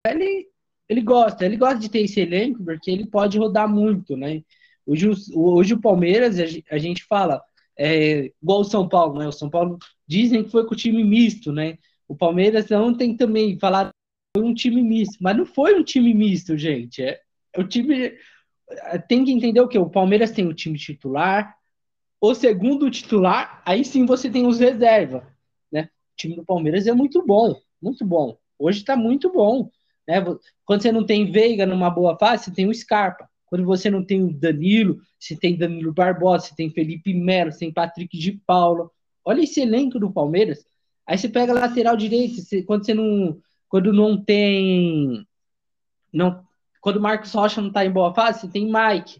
Ele 0.06 0.48
ele 0.88 1.00
gosta, 1.00 1.46
ele 1.46 1.56
gosta 1.56 1.78
de 1.78 1.88
ter 1.88 2.00
esse 2.00 2.20
elenco 2.20 2.62
porque 2.62 2.90
ele 2.90 3.06
pode 3.06 3.38
rodar 3.38 3.68
muito, 3.68 4.16
né? 4.16 4.42
Hoje, 4.86 5.08
hoje 5.34 5.74
o 5.74 5.80
Palmeiras, 5.80 6.36
a 6.70 6.78
gente 6.78 7.04
fala, 7.04 7.42
é, 7.76 8.30
igual 8.42 8.60
o 8.60 8.64
São 8.64 8.88
Paulo, 8.88 9.18
né? 9.18 9.26
O 9.26 9.32
São 9.32 9.48
Paulo 9.48 9.78
dizem 10.06 10.44
que 10.44 10.50
foi 10.50 10.66
com 10.66 10.74
o 10.74 10.76
time 10.76 11.02
misto, 11.02 11.52
né? 11.52 11.78
O 12.06 12.14
Palmeiras 12.14 12.70
ontem 12.70 13.16
também 13.16 13.58
falar 13.58 13.90
foi 14.36 14.44
um 14.44 14.54
time 14.54 14.82
misto, 14.82 15.16
mas 15.20 15.36
não 15.36 15.46
foi 15.46 15.74
um 15.78 15.82
time 15.82 16.12
misto, 16.12 16.56
gente. 16.56 17.02
É, 17.02 17.20
é 17.54 17.60
o 17.60 17.66
time 17.66 18.12
tem 19.08 19.24
que 19.24 19.32
entender 19.32 19.60
o 19.60 19.68
que 19.68 19.78
o 19.78 19.90
Palmeiras 19.90 20.30
tem 20.30 20.46
o 20.46 20.54
time 20.54 20.78
titular, 20.78 21.56
o 22.20 22.34
segundo 22.34 22.90
titular, 22.90 23.62
aí 23.66 23.84
sim 23.84 24.06
você 24.06 24.30
tem 24.30 24.46
os 24.46 24.58
reserva, 24.58 25.26
né? 25.70 25.90
O 26.12 26.16
time 26.16 26.36
do 26.36 26.44
Palmeiras 26.44 26.86
é 26.86 26.92
muito 26.92 27.24
bom, 27.24 27.60
muito 27.80 28.04
bom. 28.04 28.38
Hoje 28.58 28.78
está 28.78 28.96
muito 28.96 29.30
bom, 29.30 29.70
né? 30.08 30.24
Quando 30.64 30.82
você 30.82 30.90
não 30.90 31.04
tem 31.04 31.30
Veiga 31.30 31.66
numa 31.66 31.90
boa 31.90 32.16
fase, 32.16 32.44
você 32.44 32.50
tem 32.50 32.66
o 32.66 32.74
Scarpa. 32.74 33.28
Quando 33.46 33.64
você 33.64 33.90
não 33.90 34.04
tem 34.04 34.22
o 34.22 34.32
Danilo, 34.32 35.00
você 35.18 35.36
tem 35.36 35.56
Danilo 35.56 35.92
Barbosa, 35.92 36.46
você 36.46 36.56
tem 36.56 36.70
Felipe 36.70 37.14
Melo, 37.14 37.52
você 37.52 37.60
tem 37.60 37.72
Patrick 37.72 38.18
de 38.18 38.32
Paula. 38.32 38.90
Olha 39.24 39.42
esse 39.42 39.60
elenco 39.60 39.98
do 39.98 40.10
Palmeiras. 40.10 40.66
Aí 41.06 41.18
você 41.18 41.28
pega 41.28 41.52
lateral 41.52 41.96
direito, 41.96 42.40
você, 42.40 42.62
quando 42.62 42.84
você 42.84 42.94
não. 42.94 43.38
Quando 43.68 43.92
não 43.92 44.22
tem. 44.22 45.26
Não, 46.12 46.44
quando 46.84 46.98
o 46.98 47.00
Marcos 47.00 47.32
Rocha 47.32 47.62
não 47.62 47.68
está 47.68 47.82
em 47.82 47.90
boa 47.90 48.12
fase, 48.12 48.42
você 48.42 48.48
tem 48.48 48.70
Mike. 48.70 49.18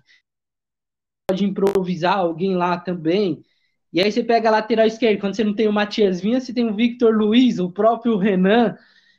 Pode 1.26 1.46
improvisar 1.46 2.18
alguém 2.18 2.54
lá 2.54 2.76
também. 2.78 3.42
E 3.90 4.02
aí 4.02 4.12
você 4.12 4.22
pega 4.22 4.50
a 4.50 4.52
lateral 4.52 4.86
esquerda, 4.86 5.18
quando 5.18 5.34
você 5.34 5.42
não 5.42 5.54
tem 5.54 5.66
o 5.66 5.72
Matias 5.72 6.20
Vinha, 6.20 6.38
você 6.38 6.52
tem 6.52 6.68
o 6.68 6.74
Victor 6.74 7.16
Luiz, 7.16 7.58
o 7.58 7.70
próprio 7.70 8.18
Renan. 8.18 8.76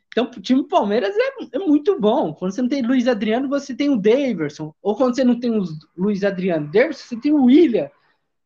Então, 0.10 0.26
o 0.26 0.40
time 0.40 0.64
Palmeiras 0.68 1.16
é, 1.18 1.58
é, 1.58 1.58
muito 1.58 2.00
bom. 2.00 2.36
Quando 2.36 2.52
você 2.52 2.62
não 2.62 2.70
tem 2.70 2.84
Luiz 2.84 3.08
Adriano, 3.08 3.50
você 3.50 3.74
tem 3.74 3.90
o 3.90 3.98
Daverson. 3.98 4.72
Ou 4.80 4.96
quando 4.96 5.16
você 5.16 5.24
não 5.24 5.40
tem 5.40 5.50
o 5.50 5.64
Luiz 5.98 6.24
Adriano 6.24 6.68
Daverson, 6.72 7.04
você 7.04 7.20
tem 7.20 7.34
o 7.34 7.46
William. 7.46 7.90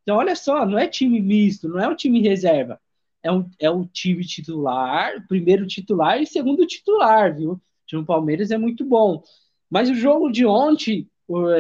Então, 0.03 0.15
olha 0.15 0.33
só, 0.33 0.65
não 0.65 0.79
é 0.79 0.88
time 0.88 1.19
misto, 1.21 1.67
não 1.67 1.77
é 1.77 1.89
um 1.89 1.95
time 1.95 2.21
reserva. 2.21 2.79
É 3.21 3.29
um, 3.29 3.49
é 3.59 3.69
um 3.69 3.85
time 3.85 4.23
titular, 4.25 5.27
primeiro 5.27 5.67
titular 5.67 6.21
e 6.21 6.25
segundo 6.25 6.65
titular, 6.65 7.35
viu? 7.35 7.51
O 7.51 7.62
time 7.85 8.05
Palmeiras 8.05 8.49
é 8.49 8.57
muito 8.57 8.85
bom. 8.85 9.21
Mas 9.69 9.89
o 9.89 9.95
jogo 9.95 10.32
de 10.32 10.45
ontem, 10.45 11.08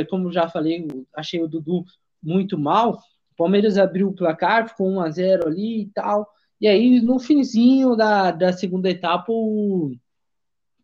como 0.09 0.31
já 0.31 0.49
falei, 0.49 0.87
achei 1.15 1.41
o 1.41 1.47
Dudu 1.47 1.85
muito 2.21 2.57
mal. 2.57 2.99
O 3.31 3.35
Palmeiras 3.37 3.77
abriu 3.77 4.09
o 4.09 4.15
placar, 4.15 4.67
ficou 4.69 4.87
1 4.89 5.01
a 5.01 5.09
0 5.09 5.47
ali 5.47 5.81
e 5.83 5.85
tal. 5.87 6.27
E 6.59 6.67
aí, 6.67 6.99
no 6.99 7.19
finzinho 7.19 7.95
da, 7.95 8.31
da 8.31 8.51
segunda 8.51 8.89
etapa, 8.89 9.31
o, 9.31 9.95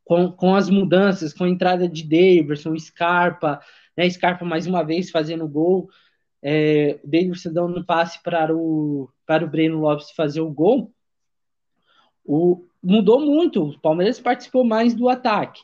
com, 0.06 0.32
com 0.32 0.56
as 0.56 0.70
mudanças, 0.70 1.34
com 1.34 1.44
a 1.44 1.50
entrada 1.50 1.90
de 1.90 2.04
Davidson, 2.04 2.78
Scarpa, 2.78 3.60
né, 3.98 4.10
Scarpa 4.10 4.46
mais 4.46 4.68
uma 4.68 4.84
vez 4.84 5.10
fazendo 5.10 5.48
gol, 5.48 5.90
é, 6.42 7.00
Davidson 7.04 7.52
dando 7.52 7.80
um 7.80 7.84
passe 7.84 8.22
para 8.22 8.56
o, 8.56 9.10
para 9.26 9.44
o 9.44 9.50
Breno 9.50 9.80
Lopes 9.80 10.12
fazer 10.12 10.42
o 10.42 10.52
gol, 10.52 10.94
o, 12.24 12.66
mudou 12.82 13.20
muito. 13.20 13.64
O 13.64 13.80
Palmeiras 13.80 14.20
participou 14.20 14.64
mais 14.64 14.94
do 14.94 15.10
ataque, 15.10 15.62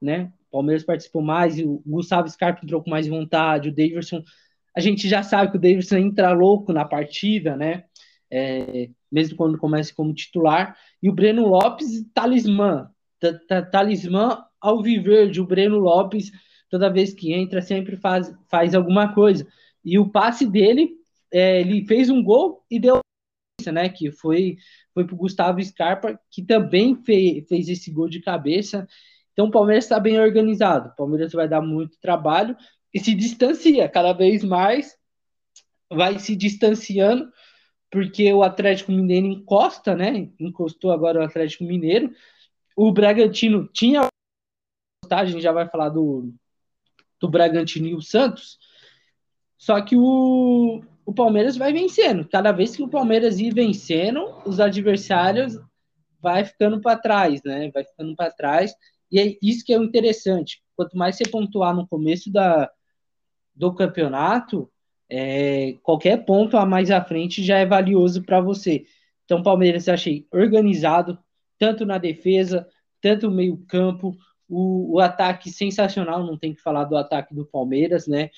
né? 0.00 0.32
Palmeiras 0.54 0.84
participou 0.84 1.20
mais, 1.20 1.58
o 1.58 1.82
Gustavo 1.84 2.28
Scarpa 2.28 2.60
entrou 2.62 2.80
com 2.80 2.88
mais 2.88 3.08
vontade, 3.08 3.70
o 3.70 3.74
Davidson, 3.74 4.22
a 4.76 4.78
gente 4.78 5.08
já 5.08 5.20
sabe 5.20 5.50
que 5.50 5.56
o 5.56 5.60
Davidson 5.60 5.96
entra 5.96 6.30
louco 6.30 6.72
na 6.72 6.84
partida, 6.84 7.56
né? 7.56 7.84
É, 8.30 8.88
mesmo 9.10 9.36
quando 9.36 9.58
começa 9.58 9.92
como 9.92 10.14
titular. 10.14 10.76
E 11.02 11.08
o 11.08 11.12
Breno 11.12 11.48
Lopes, 11.48 12.04
talismã, 12.14 12.88
talismã 13.72 14.44
ao 14.60 14.80
viver 14.80 15.36
o 15.40 15.46
Breno 15.46 15.78
Lopes, 15.78 16.30
toda 16.70 16.92
vez 16.92 17.12
que 17.12 17.32
entra, 17.32 17.60
sempre 17.60 17.96
faz, 17.96 18.32
faz 18.48 18.76
alguma 18.76 19.12
coisa. 19.12 19.46
E 19.84 19.98
o 19.98 20.08
passe 20.08 20.46
dele, 20.46 20.92
é, 21.32 21.60
ele 21.60 21.84
fez 21.84 22.10
um 22.10 22.22
gol 22.22 22.64
e 22.70 22.78
deu 22.78 23.00
né, 23.72 23.88
que 23.88 24.10
foi 24.10 24.56
foi 24.92 25.04
para 25.04 25.14
o 25.14 25.18
Gustavo 25.18 25.62
Scarpa, 25.62 26.18
que 26.30 26.42
também 26.42 26.94
fez, 26.94 27.46
fez 27.48 27.68
esse 27.68 27.90
gol 27.90 28.08
de 28.08 28.20
cabeça. 28.20 28.86
Então 29.34 29.46
o 29.46 29.50
Palmeiras 29.50 29.84
está 29.84 30.00
bem 30.00 30.18
organizado. 30.18 30.88
O 30.88 30.96
Palmeiras 30.96 31.32
vai 31.32 31.46
dar 31.46 31.60
muito 31.60 31.98
trabalho 32.00 32.56
e 32.94 32.98
se 32.98 33.14
distancia 33.14 33.86
cada 33.88 34.14
vez 34.14 34.42
mais, 34.42 34.96
vai 35.90 36.18
se 36.18 36.34
distanciando 36.34 37.30
porque 37.94 38.32
o 38.32 38.42
Atlético 38.42 38.90
Mineiro 38.90 39.26
encosta, 39.26 39.94
né? 39.94 40.28
Encostou 40.40 40.90
agora 40.90 41.20
o 41.20 41.22
Atlético 41.22 41.62
Mineiro. 41.62 42.12
O 42.76 42.90
Bragantino 42.90 43.68
tinha. 43.68 44.08
A 45.08 45.24
gente 45.24 45.40
já 45.40 45.52
vai 45.52 45.68
falar 45.68 45.90
do, 45.90 46.34
do 47.20 47.28
Bragantino 47.28 47.86
e 47.86 47.94
o 47.94 48.02
Santos. 48.02 48.58
Só 49.56 49.80
que 49.80 49.94
o, 49.96 50.82
o 51.06 51.14
Palmeiras 51.14 51.56
vai 51.56 51.72
vencendo. 51.72 52.28
Cada 52.28 52.50
vez 52.50 52.74
que 52.74 52.82
o 52.82 52.88
Palmeiras 52.88 53.38
ir 53.38 53.54
vencendo, 53.54 54.42
os 54.44 54.58
adversários 54.58 55.56
vai 56.20 56.44
ficando 56.44 56.80
para 56.80 56.98
trás, 56.98 57.40
né? 57.44 57.70
Vai 57.72 57.84
ficando 57.84 58.16
para 58.16 58.32
trás. 58.32 58.74
E 59.14 59.20
é 59.20 59.38
isso 59.40 59.64
que 59.64 59.72
é 59.72 59.78
o 59.78 59.84
interessante. 59.84 60.60
Quanto 60.74 60.98
mais 60.98 61.16
você 61.16 61.22
pontuar 61.24 61.72
no 61.72 61.86
começo 61.86 62.32
da, 62.32 62.68
do 63.54 63.72
campeonato, 63.72 64.68
é, 65.08 65.74
qualquer 65.84 66.24
ponto 66.24 66.56
a 66.56 66.66
mais 66.66 66.90
à 66.90 67.00
frente 67.00 67.40
já 67.40 67.58
é 67.58 67.64
valioso 67.64 68.24
para 68.24 68.40
você. 68.40 68.84
Então, 69.24 69.40
Palmeiras 69.40 69.86
eu 69.86 69.94
achei 69.94 70.26
organizado, 70.32 71.16
tanto 71.60 71.86
na 71.86 71.96
defesa, 71.96 72.66
tanto 73.00 73.30
no 73.30 73.36
meio-campo, 73.36 74.16
o, 74.48 74.96
o, 74.96 74.98
ataque 74.98 75.48
sensacional, 75.48 76.26
não 76.26 76.36
tem 76.36 76.52
que 76.52 76.60
falar 76.60 76.82
do 76.82 76.96
ataque 76.96 77.32
do 77.32 77.46
Palmeiras, 77.46 78.08
né? 78.08 78.30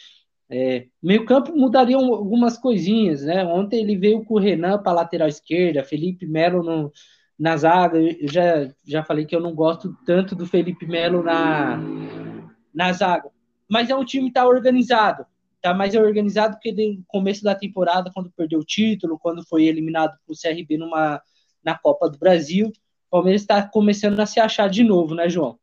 É, 0.51 0.89
meio-campo 1.03 1.57
mudaria 1.57 1.97
algumas 1.97 2.59
coisinhas, 2.59 3.23
né? 3.23 3.43
Ontem 3.47 3.81
ele 3.81 3.97
veio 3.97 4.23
com 4.27 4.35
o 4.35 4.39
Renan 4.39 4.83
para 4.83 4.93
lateral 4.93 5.27
esquerda, 5.27 5.83
Felipe 5.83 6.27
Melo 6.27 6.63
no, 6.63 6.93
na 7.39 7.57
zaga. 7.57 7.99
Eu 7.99 8.29
já, 8.29 8.71
já 8.85 9.05
falei 9.05 9.25
que 9.25 9.35
eu 9.35 9.41
não 9.41 9.55
gosto 9.55 9.97
tanto 10.05 10.35
do 10.35 10.47
Felipe 10.47 10.87
Melo 10.87 11.23
na, 11.23 11.79
na 12.75 12.93
zaga, 12.93 13.31
mas 13.69 13.91
é 13.91 13.97
um 13.97 14.05
time 14.05 14.25
que 14.25 14.31
está 14.31 14.47
organizado, 14.47 15.27
tá 15.61 15.75
mais 15.75 15.95
organizado 15.95 16.59
que 16.61 16.73
no 16.73 17.03
começo 17.07 17.43
da 17.43 17.55
temporada, 17.55 18.11
quando 18.15 18.31
perdeu 18.31 18.61
o 18.61 18.65
título, 18.65 19.19
quando 19.19 19.47
foi 19.47 19.65
eliminado 19.65 20.17
para 20.25 20.33
o 20.33 20.37
CRB 20.37 20.79
numa, 20.79 21.21
na 21.65 21.77
Copa 21.77 22.09
do 22.09 22.19
Brasil. 22.19 22.69
O 22.69 23.11
Palmeiras 23.11 23.43
está 23.43 23.67
começando 23.67 24.19
a 24.21 24.27
se 24.27 24.41
achar 24.41 24.69
de 24.69 24.85
novo, 24.85 25.15
né, 25.15 25.29
João? 25.29 25.59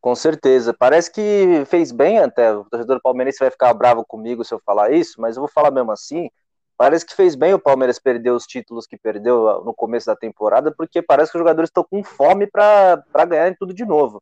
Com 0.00 0.16
certeza. 0.16 0.74
Parece 0.74 1.12
que 1.12 1.64
fez 1.66 1.92
bem 1.92 2.18
até. 2.18 2.52
O 2.52 2.64
torcedor 2.64 3.00
palmeirense 3.00 3.38
vai 3.38 3.50
ficar 3.50 3.72
bravo 3.72 4.04
comigo 4.04 4.44
se 4.44 4.52
eu 4.52 4.58
falar 4.58 4.92
isso, 4.92 5.20
mas 5.20 5.36
eu 5.36 5.42
vou 5.42 5.48
falar 5.48 5.70
mesmo 5.70 5.92
assim. 5.92 6.28
Parece 6.82 7.06
que 7.06 7.14
fez 7.14 7.36
bem 7.36 7.54
o 7.54 7.60
Palmeiras 7.60 8.00
perder 8.00 8.32
os 8.32 8.44
títulos 8.44 8.88
que 8.88 8.96
perdeu 8.96 9.62
no 9.62 9.72
começo 9.72 10.06
da 10.06 10.16
temporada, 10.16 10.74
porque 10.76 11.00
parece 11.00 11.30
que 11.30 11.38
os 11.38 11.40
jogadores 11.40 11.68
estão 11.68 11.84
com 11.88 12.02
fome 12.02 12.44
para 12.44 13.04
ganhar 13.24 13.54
tudo 13.56 13.72
de 13.72 13.84
novo. 13.84 14.20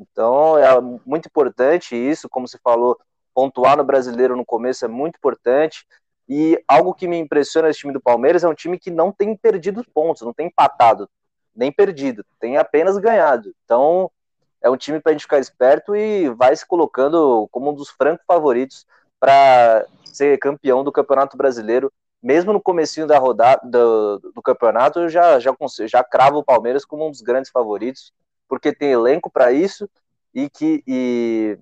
Então 0.00 0.56
é 0.56 0.80
muito 1.04 1.26
importante 1.26 1.94
isso, 1.94 2.26
como 2.26 2.48
se 2.48 2.58
falou, 2.64 2.98
pontuar 3.34 3.76
no 3.76 3.84
brasileiro 3.84 4.34
no 4.34 4.42
começo 4.46 4.86
é 4.86 4.88
muito 4.88 5.16
importante. 5.16 5.86
E 6.26 6.58
algo 6.66 6.94
que 6.94 7.06
me 7.06 7.18
impressiona 7.18 7.68
nesse 7.68 7.80
time 7.80 7.92
do 7.92 8.00
Palmeiras 8.00 8.42
é 8.42 8.48
um 8.48 8.54
time 8.54 8.78
que 8.78 8.90
não 8.90 9.12
tem 9.12 9.36
perdido 9.36 9.84
pontos, 9.92 10.22
não 10.22 10.32
tem 10.32 10.46
empatado, 10.46 11.10
nem 11.54 11.70
perdido, 11.70 12.24
tem 12.40 12.56
apenas 12.56 12.96
ganhado. 12.96 13.54
Então 13.66 14.10
é 14.62 14.70
um 14.70 14.78
time 14.78 14.98
para 14.98 15.10
a 15.10 15.12
gente 15.12 15.24
ficar 15.24 15.40
esperto 15.40 15.94
e 15.94 16.30
vai 16.30 16.56
se 16.56 16.66
colocando 16.66 17.46
como 17.52 17.70
um 17.70 17.74
dos 17.74 17.90
francos 17.90 18.24
favoritos 18.26 18.86
para 19.20 19.86
ser 20.04 20.38
campeão 20.38 20.82
do 20.84 20.92
Campeonato 20.92 21.36
Brasileiro. 21.36 21.92
Mesmo 22.22 22.52
no 22.52 22.60
comecinho 22.60 23.06
da 23.06 23.18
rodada 23.18 23.60
do, 23.64 24.18
do 24.34 24.42
campeonato, 24.42 25.00
eu 25.00 25.08
já, 25.08 25.38
já, 25.38 25.54
já 25.86 26.02
cravo 26.02 26.38
o 26.38 26.44
Palmeiras 26.44 26.84
como 26.84 27.06
um 27.06 27.10
dos 27.10 27.20
grandes 27.20 27.50
favoritos, 27.50 28.12
porque 28.48 28.72
tem 28.72 28.90
elenco 28.90 29.30
para 29.30 29.52
isso 29.52 29.88
e 30.34 30.50
que 30.50 30.82
e, 30.86 31.58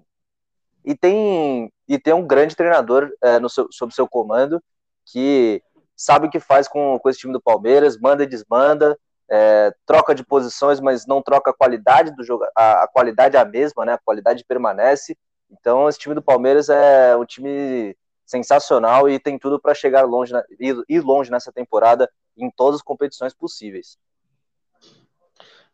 e 0.84 0.94
tem 0.94 1.70
e 1.86 1.98
tem 1.98 2.14
um 2.14 2.26
grande 2.26 2.56
treinador 2.56 3.10
é, 3.22 3.38
no 3.38 3.50
seu, 3.50 3.68
sob 3.70 3.94
seu 3.94 4.08
comando 4.08 4.62
que 5.04 5.62
sabe 5.96 6.26
o 6.26 6.30
que 6.30 6.40
faz 6.40 6.68
com, 6.68 6.98
com 6.98 7.08
esse 7.08 7.20
time 7.20 7.32
do 7.32 7.40
Palmeiras, 7.40 7.98
manda 7.98 8.22
e 8.22 8.26
desmanda, 8.26 8.98
é, 9.30 9.72
troca 9.84 10.14
de 10.14 10.24
posições, 10.24 10.80
mas 10.80 11.06
não 11.06 11.22
troca 11.22 11.50
a 11.50 11.54
qualidade 11.54 12.14
do 12.14 12.22
jogo, 12.22 12.44
a, 12.56 12.84
a, 12.84 12.88
qualidade 12.88 13.36
é 13.36 13.40
a 13.40 13.44
mesma, 13.44 13.84
né? 13.84 13.94
A 13.94 13.98
qualidade 13.98 14.44
permanece. 14.46 15.16
Então, 15.50 15.88
esse 15.88 15.98
time 15.98 16.14
do 16.14 16.22
Palmeiras 16.22 16.68
é 16.68 17.16
um 17.16 17.24
time 17.24 17.96
sensacional 18.24 19.08
e 19.08 19.18
tem 19.18 19.38
tudo 19.38 19.60
para 19.60 19.74
chegar 19.74 20.02
longe, 20.02 20.32
ir, 20.58 21.00
longe 21.00 21.30
nessa 21.30 21.52
temporada 21.52 22.10
em 22.36 22.50
todas 22.50 22.76
as 22.76 22.82
competições 22.82 23.32
possíveis. 23.32 23.96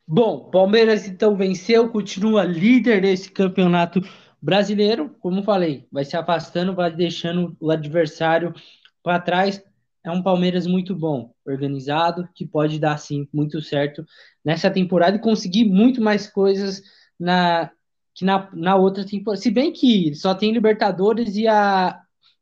Bom, 0.07 0.51
Palmeiras 0.51 1.07
então 1.07 1.37
venceu, 1.37 1.89
continua 1.91 2.45
líder 2.45 3.01
desse 3.01 3.31
campeonato 3.31 4.01
brasileiro. 4.41 5.15
Como 5.21 5.43
falei, 5.43 5.87
vai 5.91 6.05
se 6.05 6.17
afastando, 6.17 6.75
vai 6.75 6.91
deixando 6.95 7.57
o 7.59 7.71
adversário 7.71 8.55
para 9.03 9.21
trás 9.21 9.63
é 10.05 10.11
um 10.11 10.23
Palmeiras 10.23 10.67
muito 10.67 10.97
bom, 10.97 11.33
organizado, 11.47 12.29
que 12.35 12.45
pode 12.45 12.79
dar 12.79 12.99
sim 12.99 13.29
muito 13.33 13.63
certo 13.63 14.05
nessa 14.45 14.69
temporada 14.69 15.17
e 15.17 15.21
conseguir 15.21 15.65
muito 15.65 16.01
mais 16.01 16.27
coisas 16.27 16.83
na 17.19 17.71
que 18.15 18.25
na, 18.25 18.51
na 18.53 18.77
outra 18.77 19.05
temporada. 19.05 19.41
Se 19.43 19.51
bem 19.51 19.73
que 19.73 20.15
só 20.15 20.35
tem 20.35 20.53
Libertadores 20.53 21.37
e 21.37 21.47
a 21.49 22.01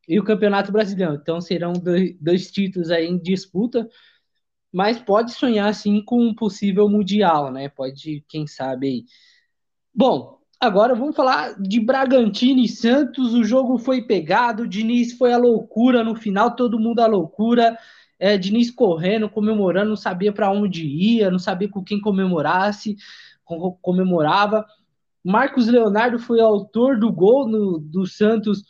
e 0.09 0.19
o 0.19 0.25
Campeonato 0.25 0.73
Brasileiro, 0.73 1.15
então 1.15 1.41
serão 1.41 1.73
dois, 1.73 2.17
dois 2.21 2.51
títulos 2.51 2.91
aí 2.91 3.07
em 3.07 3.17
disputa, 3.17 3.89
mas 4.73 4.99
pode 4.99 5.33
sonhar 5.33 5.73
sim 5.73 6.03
com 6.05 6.21
um 6.21 6.35
possível 6.35 6.89
mundial, 6.89 7.53
né? 7.53 7.69
Pode, 7.69 8.25
quem 8.29 8.45
sabe 8.47 8.89
aí. 8.89 9.05
Bom, 9.95 10.41
Agora 10.61 10.95
vamos 10.95 11.17
falar 11.17 11.55
de 11.59 11.81
Bragantino 11.81 12.61
e 12.61 12.69
Santos. 12.69 13.33
O 13.33 13.43
jogo 13.43 13.79
foi 13.79 14.03
pegado, 14.03 14.65
o 14.65 14.69
Diniz 14.69 15.15
foi 15.17 15.33
a 15.33 15.39
loucura 15.39 16.05
no 16.05 16.15
final, 16.15 16.55
todo 16.55 16.79
mundo 16.79 17.01
a 17.01 17.07
loucura. 17.07 17.79
É, 18.19 18.37
Diniz 18.37 18.71
correndo, 18.71 19.31
comemorando, 19.31 19.89
não 19.89 19.97
sabia 19.97 20.31
para 20.31 20.53
onde 20.53 20.85
ia, 20.85 21.31
não 21.31 21.39
sabia 21.39 21.67
com 21.67 21.83
quem 21.83 21.99
comemorasse, 21.99 22.95
comemorava. 23.81 24.67
Marcos 25.25 25.67
Leonardo 25.67 26.19
foi 26.19 26.41
autor 26.41 26.99
do 26.99 27.13
gol 27.13 27.47
no, 27.47 27.79
do 27.79 28.07
Santos 28.07 28.63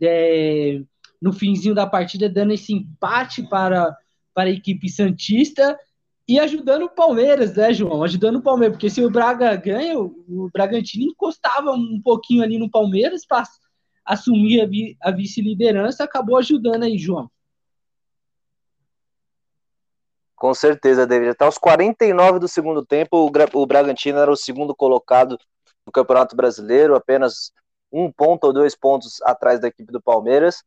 é, 0.00 0.80
no 1.20 1.32
finzinho 1.32 1.74
da 1.74 1.86
partida, 1.86 2.28
dando 2.28 2.52
esse 2.52 2.72
empate 2.72 3.42
para, 3.48 3.94
para 4.34 4.48
a 4.48 4.52
equipe 4.52 4.88
Santista 4.88 5.78
e 6.26 6.38
ajudando 6.38 6.82
o 6.82 6.90
Palmeiras, 6.90 7.56
né, 7.56 7.72
João? 7.72 8.02
Ajudando 8.02 8.36
o 8.36 8.42
Palmeiras, 8.42 8.76
porque 8.76 8.90
se 8.90 9.04
o 9.04 9.10
Braga 9.10 9.56
ganha, 9.56 9.98
o 9.98 10.50
Bragantino 10.52 11.10
encostava 11.10 11.72
um 11.72 12.00
pouquinho 12.02 12.42
ali 12.42 12.58
no 12.58 12.70
Palmeiras 12.70 13.26
para 13.26 13.44
assumir 14.04 14.60
a, 14.60 14.66
vi, 14.66 14.96
a 15.02 15.10
vice-liderança, 15.10 16.04
acabou 16.04 16.36
ajudando 16.36 16.84
aí, 16.84 16.98
João. 16.98 17.30
Com 20.36 20.54
certeza, 20.54 21.06
David. 21.06 21.30
Até 21.30 21.48
os 21.48 21.58
49 21.58 22.38
do 22.38 22.46
segundo 22.46 22.84
tempo, 22.84 23.16
o, 23.16 23.60
o 23.60 23.66
Bragantino 23.66 24.18
era 24.18 24.30
o 24.30 24.36
segundo 24.36 24.74
colocado 24.74 25.36
no 25.88 25.92
Campeonato 25.92 26.36
Brasileiro, 26.36 26.94
apenas 26.94 27.50
um 27.90 28.12
ponto 28.12 28.44
ou 28.44 28.52
dois 28.52 28.76
pontos 28.76 29.22
atrás 29.22 29.58
da 29.58 29.68
equipe 29.68 29.90
do 29.90 30.02
Palmeiras. 30.02 30.62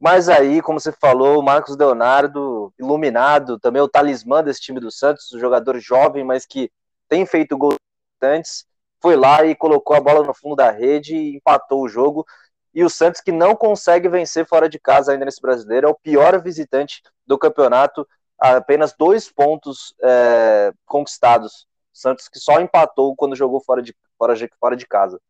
Mas 0.00 0.28
aí, 0.28 0.60
como 0.60 0.80
você 0.80 0.90
falou, 0.90 1.38
o 1.38 1.42
Marcos 1.42 1.76
Leonardo, 1.76 2.72
iluminado, 2.78 3.58
também 3.58 3.80
o 3.80 3.88
talismã 3.88 4.42
desse 4.42 4.60
time 4.60 4.80
do 4.80 4.90
Santos, 4.90 5.32
um 5.32 5.38
jogador 5.38 5.78
jovem, 5.78 6.24
mas 6.24 6.44
que 6.44 6.70
tem 7.08 7.24
feito 7.24 7.56
gols 7.56 7.76
importantes, 8.16 8.66
foi 9.00 9.14
lá 9.16 9.44
e 9.44 9.54
colocou 9.54 9.96
a 9.96 10.00
bola 10.00 10.24
no 10.24 10.34
fundo 10.34 10.56
da 10.56 10.70
rede 10.70 11.14
e 11.14 11.36
empatou 11.36 11.82
o 11.82 11.88
jogo. 11.88 12.26
E 12.74 12.84
o 12.84 12.90
Santos, 12.90 13.20
que 13.20 13.32
não 13.32 13.54
consegue 13.54 14.08
vencer 14.08 14.46
fora 14.46 14.68
de 14.68 14.78
casa 14.78 15.12
ainda 15.12 15.24
nesse 15.24 15.40
brasileiro, 15.40 15.86
é 15.86 15.90
o 15.90 15.98
pior 15.98 16.40
visitante 16.42 17.00
do 17.24 17.38
campeonato, 17.38 18.06
apenas 18.38 18.92
dois 18.96 19.30
pontos 19.30 19.94
é, 20.02 20.72
conquistados. 20.84 21.66
Santos 21.92 22.28
que 22.28 22.38
só 22.38 22.60
empatou 22.60 23.16
quando 23.16 23.34
jogou 23.34 23.60
fora 23.60 23.82
de, 23.82 23.94
fora 24.18 24.34
fora 24.60 24.76
de 24.76 24.86
casa. 24.86 25.20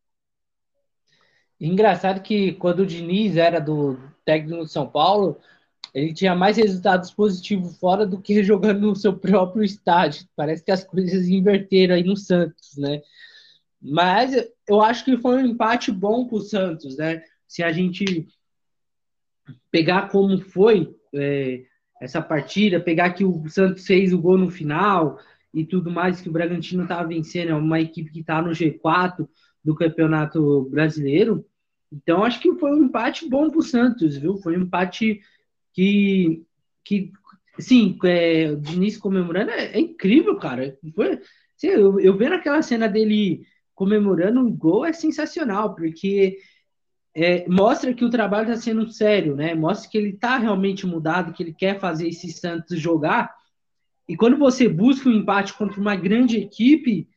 Engraçado 1.59 2.21
que 2.21 2.53
quando 2.53 2.79
o 2.79 2.85
Diniz 2.85 3.35
era 3.35 3.59
do 3.59 3.99
técnico 4.23 4.63
de 4.63 4.71
São 4.71 4.89
Paulo, 4.89 5.37
ele 5.93 6.13
tinha 6.13 6.33
mais 6.33 6.57
resultados 6.57 7.11
positivos 7.11 7.77
fora 7.77 8.05
do 8.05 8.21
que 8.21 8.41
jogando 8.43 8.81
no 8.81 8.95
seu 8.95 9.17
próprio 9.17 9.63
estádio. 9.63 10.27
Parece 10.35 10.63
que 10.63 10.71
as 10.71 10.83
coisas 10.83 11.27
inverteram 11.27 11.95
aí 11.95 12.03
no 12.03 12.15
Santos, 12.15 12.77
né? 12.77 13.01
Mas 13.81 14.35
eu 14.67 14.81
acho 14.81 15.05
que 15.05 15.17
foi 15.17 15.37
um 15.37 15.47
empate 15.47 15.91
bom 15.91 16.25
para 16.27 16.37
o 16.37 16.41
Santos, 16.41 16.97
né? 16.97 17.23
Se 17.47 17.63
a 17.63 17.71
gente 17.71 18.27
pegar 19.71 20.09
como 20.09 20.39
foi 20.39 20.95
é, 21.13 21.63
essa 22.01 22.21
partida, 22.21 22.79
pegar 22.79 23.11
que 23.11 23.23
o 23.23 23.47
Santos 23.49 23.85
fez 23.85 24.13
o 24.13 24.19
gol 24.19 24.37
no 24.37 24.49
final 24.49 25.19
e 25.53 25.65
tudo 25.65 25.89
mais, 25.89 26.21
que 26.21 26.29
o 26.29 26.31
Bragantino 26.31 26.83
estava 26.83 27.07
vencendo, 27.07 27.49
é 27.49 27.55
uma 27.55 27.79
equipe 27.79 28.11
que 28.11 28.19
está 28.19 28.41
no 28.41 28.51
G4 28.51 29.27
do 29.63 29.75
Campeonato 29.75 30.69
Brasileiro, 30.69 31.45
então, 31.91 32.23
acho 32.23 32.39
que 32.39 32.53
foi 32.55 32.71
um 32.71 32.83
empate 32.83 33.27
bom 33.27 33.49
para 33.49 33.59
o 33.59 33.63
Santos, 33.63 34.17
viu? 34.17 34.37
Foi 34.37 34.55
um 34.57 34.61
empate 34.61 35.21
que, 35.73 36.43
que 36.83 37.11
sim, 37.57 37.97
é, 38.03 38.51
o 38.51 38.57
Diniz 38.57 38.97
comemorando 38.97 39.51
é, 39.51 39.73
é 39.73 39.79
incrível, 39.79 40.37
cara. 40.37 40.77
Foi, 40.95 41.19
eu, 41.63 41.99
eu 41.99 42.17
vendo 42.17 42.35
aquela 42.35 42.61
cena 42.61 42.87
dele 42.87 43.43
comemorando 43.73 44.41
o 44.41 44.51
gol 44.51 44.85
é 44.85 44.93
sensacional, 44.93 45.73
porque 45.73 46.37
é, 47.15 47.47
mostra 47.47 47.93
que 47.93 48.05
o 48.05 48.09
trabalho 48.09 48.49
está 48.49 48.61
sendo 48.61 48.89
sério, 48.91 49.35
né? 49.35 49.55
Mostra 49.55 49.89
que 49.89 49.97
ele 49.97 50.09
está 50.09 50.37
realmente 50.37 50.85
mudado, 50.85 51.33
que 51.33 51.41
ele 51.41 51.53
quer 51.53 51.79
fazer 51.79 52.07
esse 52.07 52.31
Santos 52.31 52.79
jogar. 52.79 53.33
E 54.09 54.17
quando 54.17 54.37
você 54.37 54.67
busca 54.67 55.07
um 55.07 55.13
empate 55.13 55.53
contra 55.53 55.79
uma 55.79 55.95
grande 55.95 56.37
equipe, 56.37 57.07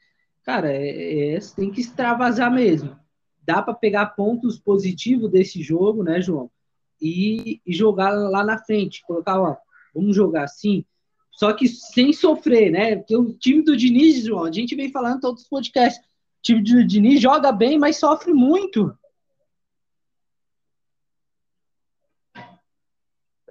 cara, 0.44 0.70
é, 0.70 1.34
é, 1.34 1.38
tem 1.56 1.72
que 1.72 1.80
extravasar 1.80 2.52
mesmo 2.52 3.02
dá 3.44 3.60
para 3.60 3.74
pegar 3.74 4.06
pontos 4.06 4.58
positivos 4.58 5.30
desse 5.30 5.62
jogo, 5.62 6.02
né, 6.02 6.20
João? 6.20 6.50
E, 7.00 7.60
e, 7.66 7.72
jogar 7.72 8.10
lá 8.10 8.44
na 8.44 8.58
frente, 8.58 9.02
colocar, 9.04 9.40
ó, 9.40 9.56
vamos 9.94 10.14
jogar 10.14 10.44
assim. 10.44 10.84
só 11.32 11.52
que 11.52 11.66
sem 11.66 12.12
sofrer, 12.12 12.70
né? 12.70 12.96
Porque 12.96 13.16
o 13.16 13.32
time 13.32 13.62
do 13.62 13.76
Diniz, 13.76 14.24
João, 14.24 14.44
a 14.44 14.52
gente 14.52 14.76
vem 14.76 14.90
falando 14.90 15.20
todos 15.20 15.42
os 15.42 15.48
podcasts, 15.48 16.00
o 16.04 16.42
time 16.42 16.62
do 16.62 16.84
Diniz 16.86 17.20
joga 17.20 17.50
bem, 17.50 17.78
mas 17.78 17.96
sofre 17.96 18.32
muito. 18.32 18.96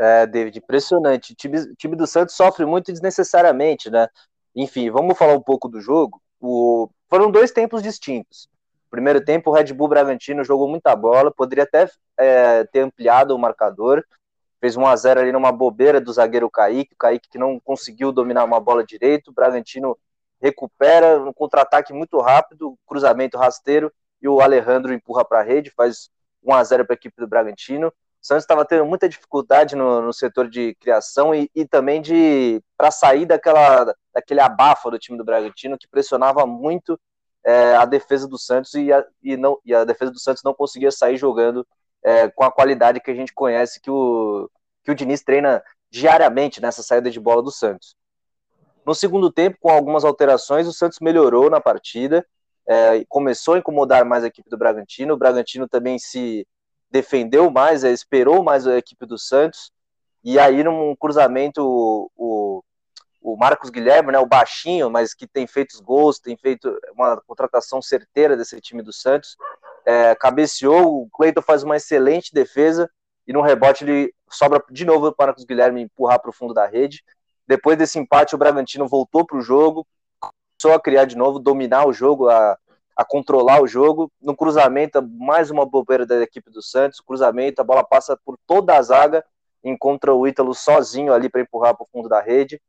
É, 0.02 0.26
David, 0.26 0.58
impressionante. 0.58 1.34
O 1.34 1.36
time, 1.36 1.60
o 1.60 1.76
time 1.76 1.96
do 1.96 2.08
Santos 2.08 2.36
sofre 2.36 2.66
muito 2.66 2.92
desnecessariamente, 2.92 3.88
né? 3.92 4.08
Enfim, 4.56 4.90
vamos 4.90 5.16
falar 5.16 5.36
um 5.36 5.42
pouco 5.42 5.70
do 5.70 5.80
jogo. 5.80 6.20
O... 6.40 6.90
Foram 7.08 7.30
dois 7.30 7.52
tempos 7.52 7.84
distintos. 7.84 8.50
Primeiro 8.90 9.24
tempo, 9.24 9.52
o 9.52 9.54
Red 9.54 9.72
Bull 9.74 9.88
Bragantino 9.88 10.44
jogou 10.44 10.68
muita 10.68 10.96
bola, 10.96 11.32
poderia 11.32 11.66
até 11.66 11.88
é, 12.18 12.64
ter 12.64 12.80
ampliado 12.80 13.36
o 13.36 13.38
marcador. 13.38 14.04
Fez 14.60 14.76
1 14.76 14.88
a 14.88 14.96
0 14.96 15.20
ali 15.20 15.32
numa 15.32 15.52
bobeira 15.52 16.02
do 16.02 16.12
zagueiro 16.12 16.50
Kaique, 16.50 16.96
o 16.96 16.98
Kaique 16.98 17.30
que 17.30 17.38
não 17.38 17.60
conseguiu 17.60 18.12
dominar 18.12 18.44
uma 18.44 18.60
bola 18.60 18.84
direito. 18.84 19.30
O 19.30 19.34
Bragantino 19.34 19.96
recupera 20.42 21.22
um 21.22 21.32
contra-ataque 21.32 21.94
muito 21.94 22.20
rápido, 22.20 22.76
cruzamento 22.88 23.38
rasteiro, 23.38 23.94
e 24.20 24.28
o 24.28 24.42
Alejandro 24.42 24.92
empurra 24.92 25.24
para 25.24 25.42
a 25.42 25.44
rede, 25.44 25.70
faz 25.70 26.10
1 26.44 26.56
a 26.56 26.64
0 26.64 26.86
para 26.86 26.96
a 26.96 26.98
equipe 26.98 27.22
do 27.22 27.28
Bragantino. 27.28 27.94
O 28.22 28.26
Santos 28.26 28.44
estava 28.44 28.64
tendo 28.64 28.86
muita 28.86 29.10
dificuldade 29.10 29.76
no, 29.76 30.02
no 30.02 30.14
setor 30.14 30.48
de 30.48 30.76
criação 30.76 31.34
e, 31.34 31.50
e 31.56 31.66
também 31.66 32.02
de 32.02 32.62
para 32.78 32.92
sair 32.92 33.26
daquela, 33.26 33.96
daquele 34.14 34.40
abafa 34.40 34.92
do 34.92 35.00
time 35.00 35.18
do 35.18 35.26
Bragantino 35.26 35.78
que 35.78 35.88
pressionava 35.88 36.46
muito 36.46 37.00
é, 37.44 37.76
a 37.76 37.86
defesa 37.86 38.28
do 38.28 38.38
Santos 38.38 38.76
e 38.76 38.94
a, 38.94 39.04
e, 39.24 39.36
não, 39.36 39.60
e 39.66 39.74
a 39.74 39.84
defesa 39.84 40.12
do 40.12 40.20
Santos 40.20 40.44
não 40.44 40.54
conseguia 40.54 40.92
sair 40.92 41.18
jogando 41.18 41.66
é, 42.04 42.30
com 42.30 42.44
a 42.44 42.52
qualidade 42.52 43.00
que 43.00 43.10
a 43.10 43.16
gente 43.16 43.34
conhece 43.34 43.82
que 43.82 43.90
o, 43.90 44.50
que 44.84 44.92
o 44.92 44.96
Diniz 44.96 45.24
treina 45.24 45.64
diariamente 45.90 46.62
nessa 46.62 46.84
saída 46.84 47.10
de 47.10 47.20
bola 47.20 47.42
do 47.42 47.52
Santos. 47.52 47.96
No 48.86 48.96
segundo 48.96 49.32
tempo, 49.32 49.58
com 49.60 49.70
algumas 49.70 50.04
alterações, 50.04 50.68
o 50.68 50.74
Santos 50.74 51.00
melhorou 51.00 51.50
na 51.50 51.60
partida, 51.60 52.26
é, 52.68 53.04
começou 53.10 53.56
a 53.56 53.60
incomodar 53.60 54.06
mais 54.06 54.24
a 54.24 54.28
equipe 54.28 54.50
do 54.50 54.58
Bragantino. 54.58 55.14
O 55.14 55.18
Bragantino 55.18 55.68
também 55.68 56.00
se 56.00 56.48
defendeu 56.92 57.50
mais, 57.50 57.84
é, 57.84 57.92
esperou 57.92 58.44
mais 58.44 58.68
a 58.68 58.78
equipe 58.78 59.06
do 59.06 59.18
Santos, 59.18 59.72
e 60.24 60.38
aí 60.38 60.64
num 60.64 60.96
cruzamento 60.96 61.62
o, 62.16 62.64
o 63.22 63.38
Marcos 63.38 63.70
Guilherme, 63.70 64.12
né, 64.12 64.20
o 64.20 64.26
baixinho, 64.26 64.90
mas 64.90 65.14
que 65.14 65.28
tem 65.28 65.46
feito 65.46 65.72
os 65.72 65.80
gols, 65.80 66.20
tem 66.20 66.36
feito 66.36 66.78
uma 66.94 67.22
contratação 67.26 67.82
certeira 67.82 68.36
desse 68.36 68.60
time 68.60 68.82
do 68.82 68.92
Santos, 68.92 69.38
é, 69.86 70.16
cabeceou, 70.16 71.04
o 71.04 71.10
Cleiton 71.10 71.42
faz 71.42 71.64
uma 71.64 71.78
excelente 71.78 72.34
defesa, 72.34 72.90
e 73.28 73.34
no 73.34 73.42
rebote 73.42 73.84
ele 73.84 74.14
sobra 74.30 74.64
de 74.70 74.84
novo 74.84 75.12
para 75.14 75.26
o 75.26 75.28
Marcos 75.28 75.46
Guilherme 75.46 75.82
empurrar 75.82 76.20
para 76.20 76.30
o 76.30 76.34
fundo 76.34 76.54
da 76.54 76.66
rede. 76.66 77.04
Depois 77.48 77.78
desse 77.78 78.00
empate, 78.00 78.34
o 78.34 78.38
Bragantino 78.38 78.88
voltou 78.88 79.26
para 79.26 79.38
o 79.38 79.42
jogo, 79.42 79.86
começou 80.20 80.76
a 80.76 80.82
criar 80.82 81.06
de 81.06 81.16
novo, 81.16 81.38
dominar 81.38 81.88
o 81.88 81.94
jogo, 81.94 82.30
a, 82.30 82.58
a 83.02 83.06
controlar 83.06 83.62
o 83.62 83.68
jogo. 83.68 84.12
No 84.22 84.36
cruzamento, 84.36 85.02
mais 85.02 85.50
uma 85.50 85.66
bobeira 85.66 86.06
da 86.06 86.22
equipe 86.22 86.50
do 86.52 86.62
Santos. 86.62 87.02
Cruzamento, 87.02 87.62
a 87.62 87.64
bola 87.64 87.84
passa 87.84 88.18
por 88.24 88.38
toda 88.46 88.78
a 88.78 88.82
zaga, 88.82 89.26
encontra 89.64 90.14
o 90.14 90.28
Ítalo 90.28 90.54
sozinho 90.54 91.14
ali 91.14 91.30
para 91.30 91.42
empurrar 91.42 91.76
para 91.76 91.84
o 91.84 91.88
fundo 91.92 92.08
da 92.08 92.22
rede. 92.22 92.62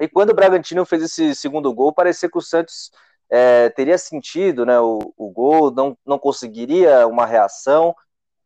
E 0.00 0.06
quando 0.06 0.30
o 0.30 0.34
Bragantino 0.34 0.84
fez 0.84 1.02
esse 1.02 1.34
segundo 1.34 1.72
gol, 1.72 1.92
parecia 1.92 2.30
que 2.30 2.38
o 2.38 2.42
Santos 2.42 2.90
é, 3.30 3.70
teria 3.70 3.98
sentido 3.98 4.64
né, 4.64 4.78
o, 4.78 5.12
o 5.16 5.30
gol, 5.30 5.70
não, 5.70 5.96
não 6.06 6.18
conseguiria 6.18 7.06
uma 7.06 7.26
reação, 7.26 7.94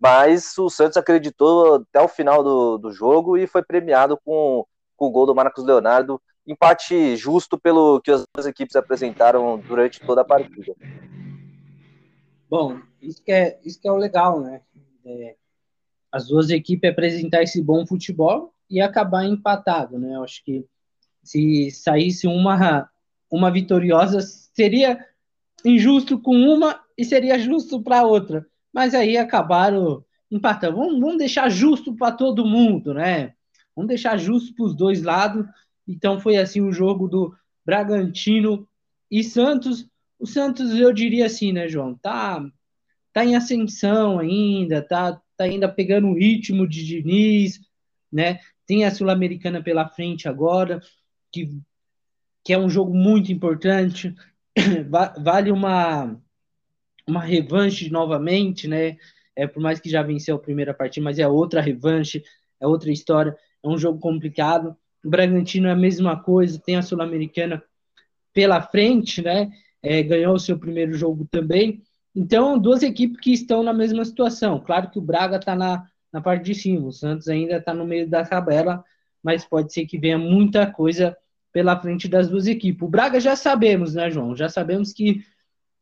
mas 0.01 0.57
o 0.57 0.71
Santos 0.71 0.97
acreditou 0.97 1.77
até 1.77 2.01
o 2.01 2.09
final 2.09 2.43
do, 2.43 2.79
do 2.79 2.93
jogo 2.93 3.37
e 3.37 3.47
foi 3.47 3.63
premiado 3.63 4.19
com, 4.25 4.65
com 4.97 5.07
o 5.07 5.11
gol 5.11 5.27
do 5.27 5.35
Marcos 5.35 5.65
Leonardo 5.65 6.21
empate 6.47 7.17
justo 7.17 7.59
pelo 7.59 8.01
que 8.01 8.11
as 8.11 8.25
duas 8.35 8.47
equipes 8.47 8.77
apresentaram 8.77 9.59
durante 9.59 10.01
toda 10.01 10.23
a 10.23 10.25
partida. 10.25 10.75
Bom, 12.49 12.81
isso 13.01 13.23
que 13.23 13.33
é, 13.33 13.61
isso 13.65 13.81
que 13.81 13.89
é 13.89 13.93
o 13.93 13.97
legal, 13.97 14.41
né? 14.41 14.61
É, 15.05 15.37
as 16.11 16.29
duas 16.29 16.51
equipes 16.51 16.91
apresentar 16.91 17.43
esse 17.43 17.63
bom 17.63 17.87
futebol 17.87 18.53
e 18.69 18.81
acabar 18.81 19.25
empatado, 19.25 19.99
né? 19.99 20.17
Eu 20.17 20.25
acho 20.25 20.45
que 20.45 20.67
se 21.23 21.71
saísse 21.71 22.27
uma, 22.27 22.91
uma 23.31 23.51
vitoriosa, 23.51 24.21
seria 24.21 25.07
injusto 25.65 26.19
com 26.19 26.35
uma 26.35 26.81
e 26.99 27.05
seria 27.05 27.39
justo 27.39 27.83
para 27.83 28.05
outra. 28.05 28.47
Mas 28.73 28.95
aí 28.95 29.17
acabaram 29.17 30.05
empatando. 30.31 30.77
Vamos, 30.77 31.01
vamos 31.01 31.19
deixar 31.19 31.49
justo 31.49 31.95
para 31.95 32.13
todo 32.13 32.45
mundo, 32.45 32.93
né? 32.93 33.35
Vamos 33.75 33.89
deixar 33.89 34.19
justo 34.19 34.55
para 34.55 34.67
os 34.67 34.75
dois 34.75 35.03
lados 35.03 35.47
então 35.87 36.21
foi 36.21 36.37
assim 36.37 36.61
o 36.61 36.73
jogo 36.73 37.09
do 37.09 37.35
Bragantino 37.65 38.69
e 39.11 39.23
Santos. 39.23 39.87
O 40.19 40.27
Santos, 40.27 40.75
eu 40.75 40.93
diria 40.93 41.27
assim, 41.27 41.53
né, 41.53 41.69
João? 41.69 41.95
Tá, 41.95 42.45
tá 43.13 43.25
em 43.25 43.37
ascensão 43.37 44.19
ainda, 44.19 44.81
tá, 44.81 45.21
tá 45.37 45.45
ainda 45.45 45.69
pegando 45.69 46.09
o 46.09 46.15
ritmo 46.15 46.67
de 46.67 46.85
Diniz, 46.85 47.61
né? 48.11 48.41
Tem 48.67 48.85
a 48.85 48.91
Sul-Americana 48.91 49.63
pela 49.63 49.89
frente 49.89 50.29
agora, 50.29 50.81
que, 51.33 51.51
que 52.45 52.53
é 52.53 52.59
um 52.59 52.71
jogo 52.71 52.95
muito 52.95 53.33
importante. 53.33 54.15
Vale 55.23 55.51
uma, 55.51 56.17
uma 57.07 57.23
revanche 57.23 57.91
novamente, 57.91 58.69
né? 58.69 58.97
É, 59.35 59.47
por 59.47 59.63
mais 59.63 59.81
que 59.81 59.91
já 59.91 60.03
venceu 60.03 60.37
a 60.37 60.41
primeira 60.41 60.75
partida, 60.75 61.05
mas 61.05 61.19
é 61.19 61.27
outra 61.27 61.61
revanche, 61.61 62.23
é 62.61 62.67
outra 62.67 62.93
história, 62.93 63.37
é 63.63 63.69
um 63.69 63.79
jogo 63.79 63.99
complicado. 63.99 64.77
O 65.05 65.11
Bragantino 65.11 65.69
é 65.69 65.73
a 65.73 65.77
mesma 65.77 66.21
coisa, 66.21 66.59
tem 66.59 66.77
a 66.77 66.83
Sul-Americana 66.83 67.63
pela 68.33 68.63
frente, 68.63 69.21
né? 69.23 69.51
É, 69.83 70.03
ganhou 70.03 70.35
o 70.35 70.39
seu 70.39 70.59
primeiro 70.59 70.95
jogo 70.95 71.27
também. 71.31 71.83
Então, 72.15 72.59
duas 72.59 72.83
equipes 72.83 73.21
que 73.21 73.33
estão 73.33 73.63
na 73.63 73.73
mesma 73.73 74.05
situação. 74.05 74.61
Claro 74.61 74.91
que 74.91 74.99
o 74.99 75.03
Braga 75.03 75.37
está 75.37 75.57
na, 75.57 75.87
na 76.13 76.21
parte 76.21 76.45
de 76.45 76.55
cima, 76.55 76.87
o 76.87 76.93
Santos 76.93 77.29
ainda 77.29 77.57
está 77.57 77.73
no 77.73 77.87
meio 77.87 78.09
da 78.09 78.25
tabela, 78.25 78.85
mas 79.23 79.45
pode 79.45 79.73
ser 79.73 79.87
que 79.87 79.99
venha 79.99 80.19
muita 80.19 80.71
coisa 80.71 81.17
pela 81.53 81.79
frente 81.79 82.09
das 82.09 82.29
duas 82.29 82.47
equipes. 82.47 82.83
O 82.83 82.89
Braga 82.89 83.19
já 83.19 83.35
sabemos, 83.35 83.95
né, 83.95 84.11
João? 84.11 84.37
Já 84.37 84.49
sabemos 84.49 84.93
que, 84.93 85.25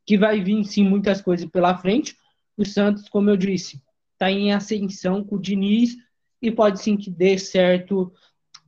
que 0.06 0.16
vai 0.16 0.40
vir 0.40 0.64
sim 0.64 0.84
muitas 0.84 1.20
coisas 1.20 1.46
pela 1.46 1.76
frente. 1.76 2.16
O 2.56 2.64
Santos, 2.64 3.08
como 3.08 3.30
eu 3.30 3.36
disse, 3.36 3.82
está 4.12 4.30
em 4.30 4.52
ascensão 4.52 5.24
com 5.24 5.36
o 5.36 5.40
Diniz 5.40 5.96
e 6.42 6.50
pode 6.50 6.80
sim 6.80 6.96
que 6.96 7.10
dê 7.10 7.38
certo 7.38 8.12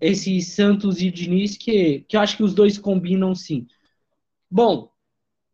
esse 0.03 0.43
Santos 0.43 1.01
e 1.01 1.12
Diniz, 1.12 1.57
que, 1.57 2.01
que 2.09 2.17
eu 2.17 2.21
acho 2.21 2.37
que 2.37 2.43
os 2.43 2.53
dois 2.53 2.77
combinam 2.77 3.37
sim. 3.37 3.69
Bom, 4.51 4.91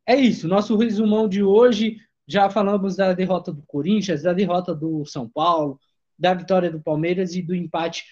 é 0.06 0.16
isso. 0.16 0.48
Nosso 0.48 0.74
resumão 0.76 1.28
de 1.28 1.42
hoje. 1.42 1.98
Já 2.26 2.48
falamos 2.48 2.96
da 2.96 3.12
derrota 3.12 3.52
do 3.52 3.62
Corinthians, 3.66 4.22
da 4.22 4.32
derrota 4.32 4.74
do 4.74 5.04
São 5.04 5.28
Paulo, 5.28 5.78
da 6.18 6.32
vitória 6.32 6.70
do 6.70 6.80
Palmeiras 6.80 7.34
e 7.34 7.42
do 7.42 7.54
empate 7.54 8.04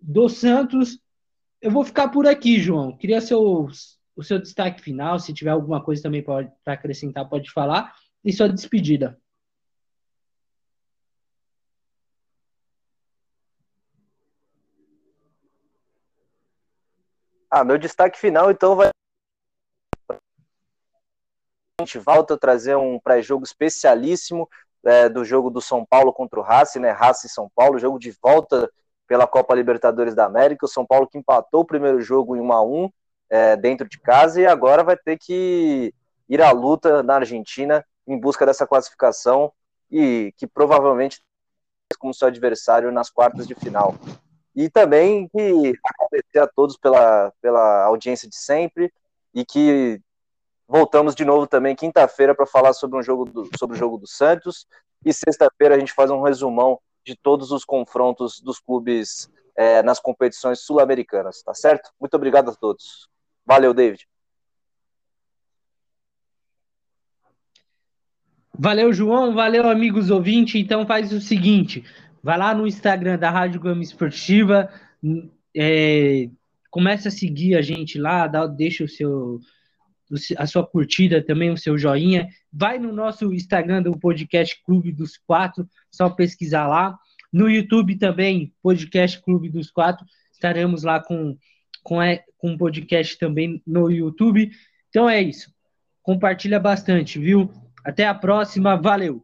do 0.00 0.26
Santos. 0.28 0.98
Eu 1.60 1.70
vou 1.70 1.84
ficar 1.84 2.08
por 2.08 2.26
aqui, 2.26 2.58
João. 2.58 2.96
Queria 2.96 3.20
seu, 3.20 3.68
o 4.16 4.22
seu 4.22 4.38
destaque 4.38 4.80
final. 4.80 5.18
Se 5.18 5.34
tiver 5.34 5.50
alguma 5.50 5.82
coisa 5.82 6.02
também 6.02 6.22
para 6.22 6.50
acrescentar, 6.66 7.28
pode 7.28 7.50
falar. 7.50 7.92
E 8.24 8.32
sua 8.32 8.48
despedida. 8.48 9.18
Ah, 17.56 17.62
meu 17.62 17.78
destaque 17.78 18.18
final, 18.18 18.50
então, 18.50 18.74
vai. 18.74 18.88
A 20.10 20.16
gente 21.82 22.00
volta 22.00 22.34
a 22.34 22.36
trazer 22.36 22.74
um 22.74 22.98
pré-jogo 22.98 23.44
especialíssimo 23.44 24.50
é, 24.84 25.08
do 25.08 25.24
jogo 25.24 25.50
do 25.50 25.60
São 25.60 25.86
Paulo 25.86 26.12
contra 26.12 26.40
o 26.40 26.42
Racing, 26.42 26.80
né? 26.80 26.90
Racing 26.90 27.28
São 27.28 27.48
Paulo, 27.54 27.78
jogo 27.78 27.96
de 27.96 28.10
volta 28.20 28.68
pela 29.06 29.24
Copa 29.24 29.54
Libertadores 29.54 30.16
da 30.16 30.24
América. 30.24 30.66
O 30.66 30.68
São 30.68 30.84
Paulo 30.84 31.06
que 31.06 31.16
empatou 31.16 31.60
o 31.60 31.64
primeiro 31.64 32.00
jogo 32.00 32.34
em 32.34 32.40
1 32.40 32.52
a 32.52 32.60
1 32.60 32.90
é, 33.30 33.56
dentro 33.56 33.88
de 33.88 34.00
casa 34.00 34.40
e 34.40 34.46
agora 34.48 34.82
vai 34.82 34.96
ter 34.96 35.16
que 35.16 35.94
ir 36.28 36.42
à 36.42 36.50
luta 36.50 37.04
na 37.04 37.14
Argentina 37.14 37.86
em 38.04 38.18
busca 38.18 38.44
dessa 38.44 38.66
classificação 38.66 39.52
e 39.88 40.34
que 40.36 40.48
provavelmente 40.48 41.22
como 42.00 42.12
seu 42.12 42.26
adversário 42.26 42.90
nas 42.90 43.10
quartas 43.10 43.46
de 43.46 43.54
final. 43.54 43.94
E 44.54 44.70
também 44.70 45.28
que 45.28 45.74
agradecer 45.84 46.38
a 46.38 46.46
todos 46.46 46.76
pela, 46.76 47.32
pela 47.40 47.84
audiência 47.84 48.28
de 48.28 48.36
sempre 48.36 48.92
e 49.34 49.44
que 49.44 50.00
voltamos 50.68 51.14
de 51.14 51.24
novo 51.24 51.46
também 51.46 51.74
quinta-feira 51.74 52.34
para 52.34 52.46
falar 52.46 52.72
sobre, 52.72 52.98
um 52.98 53.02
jogo 53.02 53.24
do, 53.24 53.48
sobre 53.58 53.76
o 53.76 53.78
jogo 53.78 53.98
do 53.98 54.06
Santos 54.06 54.66
e 55.04 55.12
sexta-feira 55.12 55.74
a 55.74 55.78
gente 55.78 55.92
faz 55.92 56.10
um 56.10 56.22
resumão 56.22 56.80
de 57.04 57.14
todos 57.14 57.50
os 57.50 57.64
confrontos 57.64 58.40
dos 58.40 58.58
clubes 58.58 59.30
é, 59.56 59.82
nas 59.82 60.00
competições 60.00 60.60
sul-americanas, 60.60 61.42
tá 61.42 61.52
certo? 61.52 61.90
Muito 62.00 62.14
obrigado 62.14 62.50
a 62.50 62.54
todos. 62.54 63.08
Valeu, 63.44 63.74
David. 63.74 64.08
Valeu, 68.58 68.92
João. 68.92 69.34
Valeu, 69.34 69.68
amigos 69.68 70.10
ouvintes. 70.10 70.54
Então 70.54 70.86
faz 70.86 71.12
o 71.12 71.20
seguinte: 71.20 71.84
Vai 72.24 72.38
lá 72.38 72.54
no 72.54 72.66
Instagram 72.66 73.18
da 73.18 73.28
Rádio 73.28 73.60
Gama 73.60 73.82
Esportiva, 73.82 74.70
é, 75.54 76.30
começa 76.70 77.08
a 77.08 77.12
seguir 77.12 77.54
a 77.54 77.60
gente 77.60 77.98
lá, 77.98 78.26
dá, 78.26 78.46
deixa 78.46 78.82
o 78.82 78.88
seu 78.88 79.40
a 80.38 80.46
sua 80.46 80.66
curtida 80.66 81.22
também, 81.22 81.50
o 81.50 81.56
seu 81.58 81.76
joinha. 81.76 82.28
Vai 82.50 82.78
no 82.78 82.92
nosso 82.92 83.30
Instagram 83.30 83.82
do 83.82 83.98
podcast 83.98 84.58
Clube 84.64 84.90
dos 84.90 85.18
Quatro, 85.18 85.68
só 85.90 86.08
pesquisar 86.08 86.66
lá. 86.66 86.98
No 87.30 87.50
YouTube 87.50 87.96
também, 87.96 88.54
podcast 88.62 89.20
Clube 89.20 89.50
dos 89.50 89.70
Quatro. 89.70 90.06
Estaremos 90.32 90.82
lá 90.82 91.00
com 91.02 91.36
com, 91.82 92.00
é, 92.00 92.24
com 92.38 92.56
podcast 92.56 93.18
também 93.18 93.62
no 93.66 93.90
YouTube. 93.90 94.50
Então 94.88 95.10
é 95.10 95.20
isso. 95.20 95.52
Compartilha 96.02 96.58
bastante, 96.58 97.18
viu? 97.18 97.52
Até 97.84 98.06
a 98.06 98.14
próxima. 98.14 98.80
Valeu! 98.80 99.22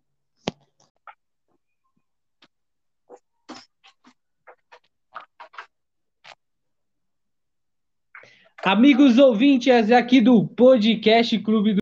Amigos 8.63 9.17
ouvintes 9.17 9.91
aqui 9.91 10.21
do 10.21 10.47
Podcast 10.47 11.39
Clube 11.39 11.73
do 11.73 11.79